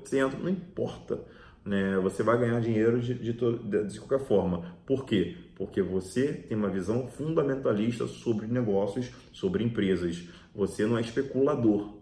[0.04, 1.20] centro, não importa.
[1.64, 1.98] Né?
[1.98, 4.76] Você vai ganhar dinheiro de, de, de qualquer forma.
[4.86, 5.36] Por quê?
[5.54, 10.28] Porque você tem uma visão fundamentalista sobre negócios, sobre empresas.
[10.54, 11.94] Você não é especulador.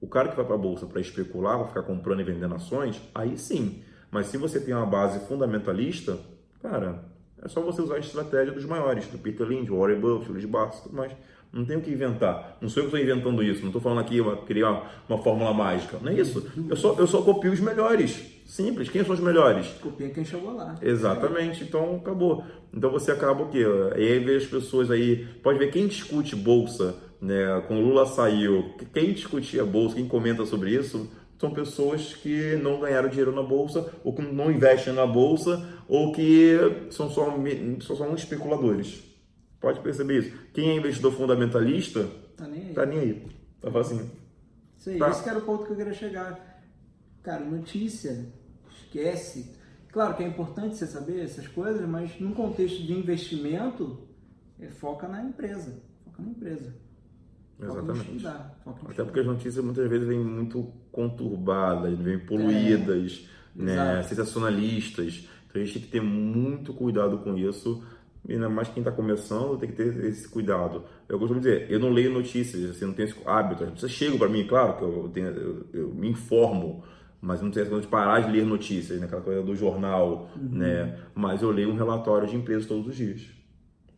[0.00, 3.00] O cara que vai para a bolsa para especular, vai ficar comprando e vendendo ações,
[3.14, 3.82] aí sim.
[4.10, 6.18] Mas se você tem uma base fundamentalista,
[6.60, 7.04] cara,
[7.44, 10.84] É só você usar a estratégia dos maiores, do Peter Lynch, Warren Buffett, Luiz Barça,
[10.84, 11.12] tudo mais.
[11.52, 12.56] Não tem o que inventar.
[12.62, 13.60] Não sou eu que estou inventando isso.
[13.60, 15.98] Não estou falando aqui uma, criar uma, fórmula mágica.
[16.00, 16.50] Não é isso.
[16.68, 18.22] Eu só, eu só copio os melhores.
[18.46, 18.88] Simples.
[18.88, 19.66] Quem são os melhores?
[19.82, 20.76] Copia quem chegou lá.
[20.80, 21.62] Exatamente.
[21.62, 22.42] Então acabou.
[22.72, 23.64] Então você acaba o quê?
[23.96, 25.26] E aí vê as pessoas aí.
[25.42, 27.62] Pode ver quem discute bolsa, né?
[27.68, 28.74] Com o Lula saiu.
[28.94, 31.06] Quem discutia bolsa, quem comenta sobre isso,
[31.38, 36.12] são pessoas que não ganharam dinheiro na bolsa, ou que não investem na bolsa, ou
[36.12, 36.56] que
[36.90, 37.26] são só,
[37.80, 39.11] são só especuladores.
[39.62, 40.36] Pode perceber isso.
[40.52, 42.06] Quem é investidor fundamentalista,
[42.36, 42.74] tá nem aí.
[42.74, 43.26] Tá nem aí.
[43.60, 43.80] Tá.
[43.80, 45.08] Isso aí, tá.
[45.08, 46.60] esse era o ponto que eu queria chegar.
[47.22, 48.26] Cara, notícia,
[48.68, 49.52] esquece.
[49.92, 54.00] Claro que é importante você saber essas coisas, mas num contexto de investimento,
[54.58, 55.80] é, foca na empresa.
[56.04, 56.74] Foca na empresa.
[57.60, 58.16] Exatamente.
[58.16, 65.28] Estudar, Até porque as notícias muitas vezes vêm muito conturbadas, vêm poluídas, é, né, sensacionalistas.
[65.48, 67.84] Então a gente tem que ter muito cuidado com isso.
[68.28, 70.84] Ainda mais quem está começando tem que ter esse cuidado.
[71.08, 73.64] Eu costumo dizer, eu não leio notícias, assim, não tenho esse hábito.
[73.64, 76.84] As notícias chegam para mim, claro que eu, tenho, eu, eu, me informo,
[77.20, 79.06] mas não tenho essa de parar de ler notícias, né?
[79.06, 80.58] aquela coisa do jornal, uhum.
[80.58, 80.98] né?
[81.14, 83.28] Mas eu leio um relatório de empresa todos os dias.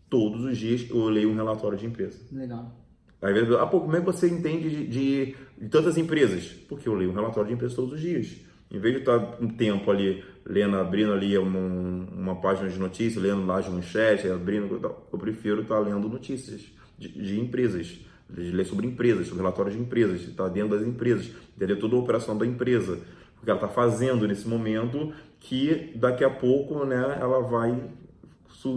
[0.08, 2.18] Todos os dias eu leio um relatório de empresa.
[2.32, 2.84] Legal.
[3.20, 6.46] Às vezes, ah, pô, como é que você entende de, de, de, tantas empresas?
[6.68, 8.36] Porque eu leio um relatório de empresas todos os dias.
[8.74, 13.22] Em vez de estar um tempo ali, lendo, abrindo ali uma, uma página de notícias,
[13.22, 14.80] lendo lá as manchetes, abrindo,
[15.12, 16.62] eu prefiro estar lendo notícias
[16.98, 21.30] de, de empresas, de ler sobre empresas, sobre relatórios de empresas, estar dentro das empresas,
[21.56, 22.98] entender toda a operação da empresa,
[23.40, 27.78] o que ela está fazendo nesse momento, que daqui a pouco né, ela vai,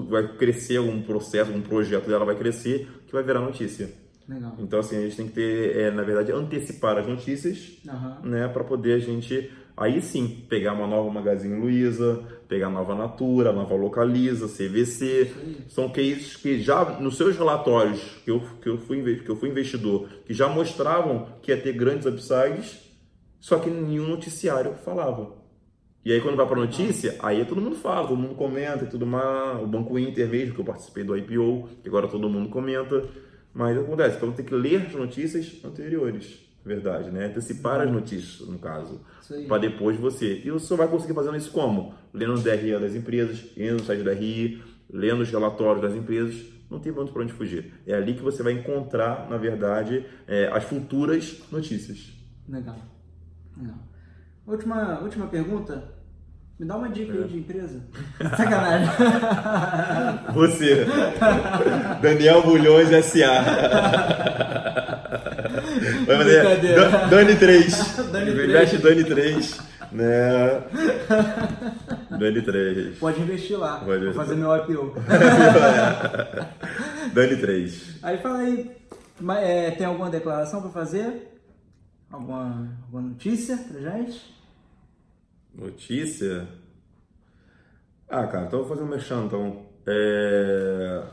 [0.09, 3.89] vai crescer algum processo, algum projeto dela vai crescer, que vai virar notícia.
[4.27, 4.55] Legal.
[4.59, 8.29] Então, assim, a gente tem que ter, é, na verdade, antecipar as notícias, uhum.
[8.29, 12.95] né, para poder a gente, aí sim, pegar uma nova Magazine Luiza, pegar a nova
[12.95, 15.31] Natura, a nova Localiza, CVC.
[15.69, 19.49] São cases que já, nos seus relatórios, que eu, que, eu fui, que eu fui
[19.49, 22.79] investidor, que já mostravam que ia ter grandes upsides,
[23.39, 25.37] só que nenhum noticiário falava.
[26.03, 29.05] E aí, quando vai para notícia, aí todo mundo fala, todo mundo comenta e tudo
[29.05, 29.61] mais.
[29.61, 33.03] O Banco Inter mesmo, que eu participei do IPO, que agora todo mundo comenta.
[33.53, 37.25] Mas acontece, então tem que ler as notícias anteriores, verdade, né?
[37.25, 39.01] Antecipar as notícias, no caso,
[39.47, 40.41] para depois você.
[40.45, 41.95] E você só vai conseguir fazendo isso como?
[42.13, 46.45] Lendo o DRI das empresas, indo no site da RI, lendo os relatórios das empresas,
[46.69, 47.73] não tem muito para onde fugir.
[47.85, 52.13] É ali que você vai encontrar, na verdade, é, as futuras notícias.
[52.47, 52.77] Legal.
[53.57, 53.79] Legal.
[54.45, 55.95] Última, última pergunta.
[56.59, 57.17] Me dá uma dica é.
[57.17, 57.81] aí de empresa.
[58.35, 58.89] Sacanagem.
[60.33, 60.85] Você.
[62.01, 64.73] Daniel Bulhões S.A.
[66.07, 67.97] Vai fazer Dani 3.
[68.11, 69.59] Dani Investe Dani 3.
[69.91, 70.63] Né?
[72.17, 72.97] Dani 3.
[72.97, 73.79] Pode investir lá.
[73.79, 74.95] Pode Vou fazer meu IPO.
[77.13, 77.99] Dani 3.
[78.03, 78.71] Aí fala aí.
[79.41, 81.33] É, tem alguma declaração para fazer?
[82.11, 84.35] Alguma, alguma notícia pra gente?
[85.53, 86.47] Notícia?
[88.07, 89.65] Ah, cara, então vou fazer um mexão, então.
[89.85, 91.03] É...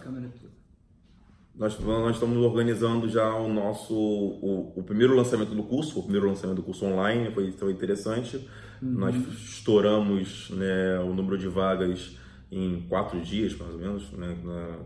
[1.57, 6.27] Nós, nós estamos organizando já o nosso o, o, primeiro lançamento do curso, o primeiro
[6.27, 8.37] lançamento do curso online, foi, foi interessante.
[8.83, 8.91] Uhum.
[8.91, 12.19] Nós estouramos né, o número de vagas
[12.51, 14.13] em quatro dias, mais ou menos.
[14.13, 14.79] Né, na,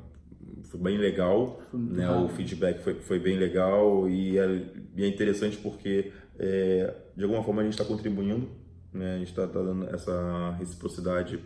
[0.64, 4.66] foi bem legal, né, o feedback foi, foi bem legal e é,
[4.96, 8.48] e é interessante porque é, de alguma forma a gente está contribuindo
[8.92, 9.14] né?
[9.14, 11.40] A gente está tá dando essa reciprocidade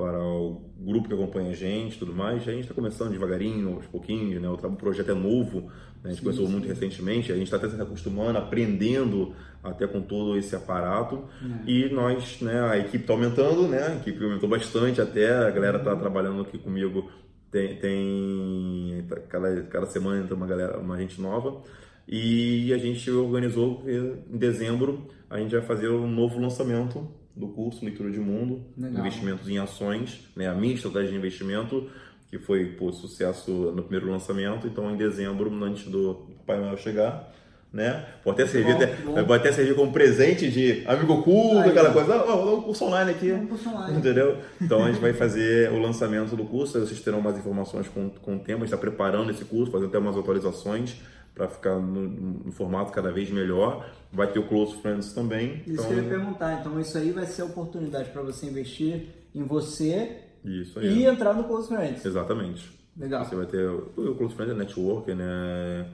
[0.00, 2.40] para o grupo que acompanha a gente tudo mais.
[2.48, 4.48] A gente está começando devagarinho, aos pouquinhos, né?
[4.48, 5.70] O projeto é novo, né?
[6.04, 6.52] a gente sim, começou sim.
[6.52, 11.24] muito recentemente, a gente está até se acostumando, aprendendo até com todo esse aparato.
[11.66, 11.70] É.
[11.70, 13.88] E nós, né, a equipe está aumentando, né?
[13.88, 16.00] A equipe aumentou bastante até, a galera está uhum.
[16.00, 17.10] trabalhando aqui comigo,
[17.50, 21.62] tem, tem cada, cada semana entra uma galera, uma gente nova.
[22.08, 27.08] E a gente organizou em dezembro a gente vai fazer um novo lançamento
[27.40, 29.00] do curso Leitura de Mundo, Legal.
[29.00, 30.46] investimentos em ações, né?
[30.46, 31.88] a minha estratégia de investimento,
[32.28, 34.66] que foi por sucesso no primeiro lançamento.
[34.66, 37.32] Então, em dezembro, antes do Papai Noel chegar,
[37.72, 38.04] né?
[38.24, 39.24] Pode até servir, bom, até, bom.
[39.24, 42.24] pode até servir como presente de amigo oculto, aquela coisa.
[42.24, 43.32] Oh, um curso online aqui.
[43.32, 43.98] Um curso online.
[43.98, 44.38] Entendeu?
[44.60, 48.36] Então a gente vai fazer o lançamento do curso, vocês terão mais informações com, com
[48.36, 50.96] o tempo, a gente está preparando esse curso, fazendo até umas atualizações
[51.34, 53.88] para ficar no, no, formato cada vez melhor.
[54.12, 55.62] Vai ter o Close Friends também.
[55.66, 55.86] Isso então...
[55.86, 56.60] que eu ia perguntar.
[56.60, 61.44] Então, isso aí vai ser a oportunidade para você investir em você e entrar no
[61.44, 62.04] Close Friends.
[62.04, 62.70] Exatamente.
[62.96, 63.24] Legal.
[63.24, 65.86] Você vai ter o Close Friends, é network, né?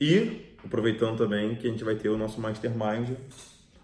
[0.00, 3.10] E aproveitando também que a gente vai ter o nosso Mastermind.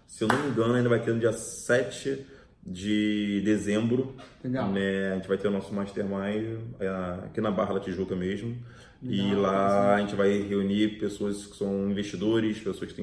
[0.07, 2.25] Se eu não me engano, ainda vai ter no dia 7
[2.65, 4.15] de dezembro.
[4.43, 4.71] Legal.
[4.71, 6.87] Né, a gente vai ter o nosso Mastermind é,
[7.25, 8.57] aqui na Barra da Tijuca mesmo.
[9.03, 13.01] E lá a gente vai reunir pessoas que são investidores, pessoas que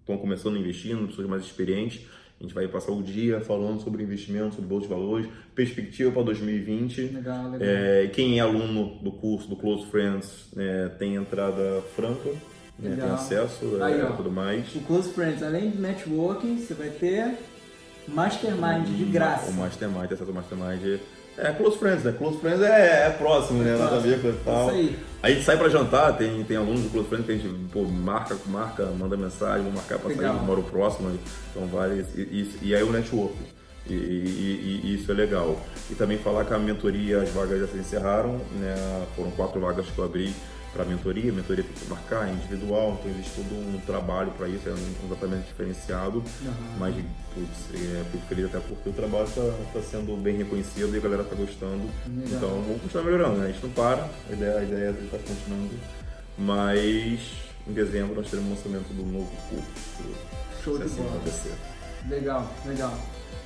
[0.00, 2.06] estão começando investindo, pessoas mais experientes.
[2.40, 6.22] A gente vai passar o dia falando sobre investimento, sobre bolsa de valores, perspectiva para
[6.24, 7.00] 2020.
[7.00, 7.58] Legal, legal.
[7.60, 12.30] É, quem é aluno do curso do Close Friends né, tem entrada franca,
[12.78, 14.74] né, tem acesso Aí, é, ó, tudo mais.
[14.74, 17.38] O Close Friends, além de networking, você vai ter
[18.08, 19.50] Mastermind de graça.
[19.50, 21.00] O Mastermind, acesso ao Mastermind.
[21.36, 22.14] É Close Friends, né?
[22.16, 23.76] Close Friends é, é próximo, né?
[23.76, 24.68] Nada a ver com tal.
[24.68, 24.98] Isso aí.
[25.22, 27.82] A gente sai pra jantar, tem, tem alunos do Close Friends que a gente pô,
[27.84, 30.36] marca, marca, manda mensagem, vou marcar pra Legal.
[30.36, 31.10] sair, moro próximo,
[31.50, 32.04] então vale.
[32.14, 33.34] E, e, e aí o network.
[33.86, 35.58] E, e- e isso é legal.
[35.90, 39.04] E também falar que a mentoria, as vagas já se encerraram, né?
[39.16, 40.32] Foram quatro vagas que eu abri
[40.74, 44.68] para mentoria, mentoria tem que marcar, é individual, então existe todo um trabalho para isso,
[44.68, 46.22] é um tratamento diferenciado,
[46.78, 46.94] mas
[47.32, 51.22] putz, é, fico feliz até porque o trabalho está sendo bem reconhecido e a galera
[51.22, 52.26] está gostando, Legal.
[52.26, 53.46] então vamos continuar melhorando, né?
[53.46, 55.74] a gente não para, a ideia, a ideia é estar continuando,
[56.36, 57.20] mas
[57.68, 60.14] em dezembro nós teremos o lançamento do novo curso,
[60.64, 61.16] Show de assim bola.
[61.16, 61.54] acontecer.
[62.08, 62.98] Legal, legal.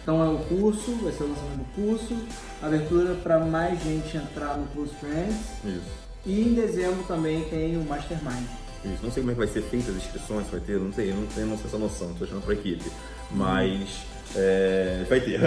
[0.02, 2.16] Então é o curso, vai ser o lançamento do curso,
[2.62, 5.36] abertura para mais gente entrar no Close Friends.
[5.64, 6.07] Isso.
[6.28, 8.44] E em dezembro também tem o Mastermind.
[8.84, 11.10] Isso, não sei como é que vai ser feita as inscrições, vai ter, não sei,
[11.12, 12.84] não tenho, essa noção, estou achando para a equipe.
[13.30, 14.02] Mas
[14.36, 15.40] é, vai ter.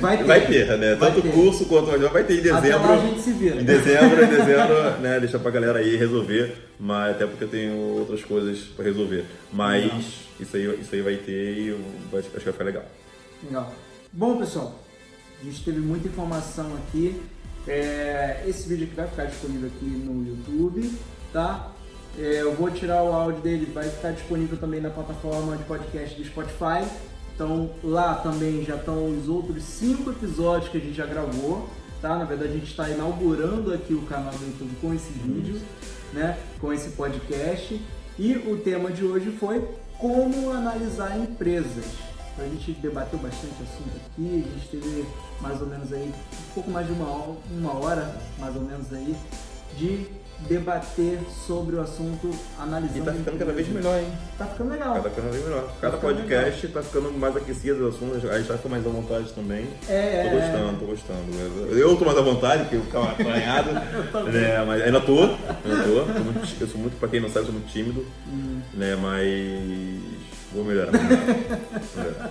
[0.00, 0.24] Vai ter.
[0.24, 0.94] Vai ter, né?
[0.94, 1.28] Vai Tanto ter.
[1.28, 2.88] o curso quanto vai ter em Até dezembro.
[2.88, 3.60] lá a gente se vira.
[3.60, 5.18] Em dezembro, em dezembro, né?
[5.20, 9.24] Deixa pra galera aí resolver, mas até porque eu tenho outras coisas para resolver.
[9.52, 10.00] Mas Legal.
[10.40, 12.84] isso aí, isso aí vai ter e acho, acho que vai ficar legal.
[13.44, 13.74] Legal.
[14.12, 14.80] Bom, pessoal,
[15.40, 17.20] a gente teve muita informação aqui.
[17.66, 20.92] É, esse vídeo aqui vai ficar disponível aqui no YouTube,
[21.32, 21.72] tá?
[22.18, 26.16] É, eu vou tirar o áudio dele, vai ficar disponível também na plataforma de podcast
[26.16, 26.84] do Spotify.
[27.34, 31.68] Então lá também já estão os outros cinco episódios que a gente já gravou,
[32.02, 32.18] tá?
[32.18, 35.60] Na verdade a gente está inaugurando aqui o canal do YouTube com esse vídeo,
[36.12, 36.38] né?
[36.60, 37.80] Com esse podcast.
[38.18, 39.66] E o tema de hoje foi
[39.98, 42.09] como analisar empresas.
[42.40, 45.04] Então, a gente debateu bastante assunto aqui, a gente teve
[45.42, 48.90] mais ou menos aí um pouco mais de uma hora, uma hora mais ou menos
[48.92, 49.14] aí
[49.76, 50.06] de
[50.48, 52.98] debater sobre o assunto analisando.
[52.98, 54.10] E tá ficando cada vez melhor, hein?
[54.38, 54.94] Tá ficando legal.
[54.94, 55.70] Cada cada vez melhor.
[55.82, 58.88] Cada ficando podcast tá ficando mais aquecido, os assuntos, a gente tá ficando mais à
[58.88, 59.66] vontade também.
[59.86, 61.76] É, Tô gostando, tô gostando.
[61.76, 63.70] Eu tô mais à vontade, porque eu ficava apanhado.
[64.32, 64.64] né?
[64.66, 66.58] Mas ainda tô, ainda tô.
[66.58, 68.06] Eu sou muito, pra quem não sabe, eu sou muito tímido.
[68.26, 68.60] Hum.
[68.72, 68.96] Né?
[68.96, 70.19] Mas
[70.52, 70.92] vou melhorar.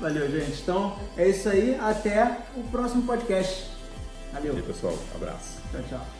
[0.00, 0.62] Valeu, gente.
[0.62, 1.76] Então é isso aí.
[1.80, 3.70] Até o próximo podcast.
[4.32, 4.54] Valeu.
[4.54, 5.58] E aí, pessoal, abraço.
[5.72, 6.17] Tchau, tchau.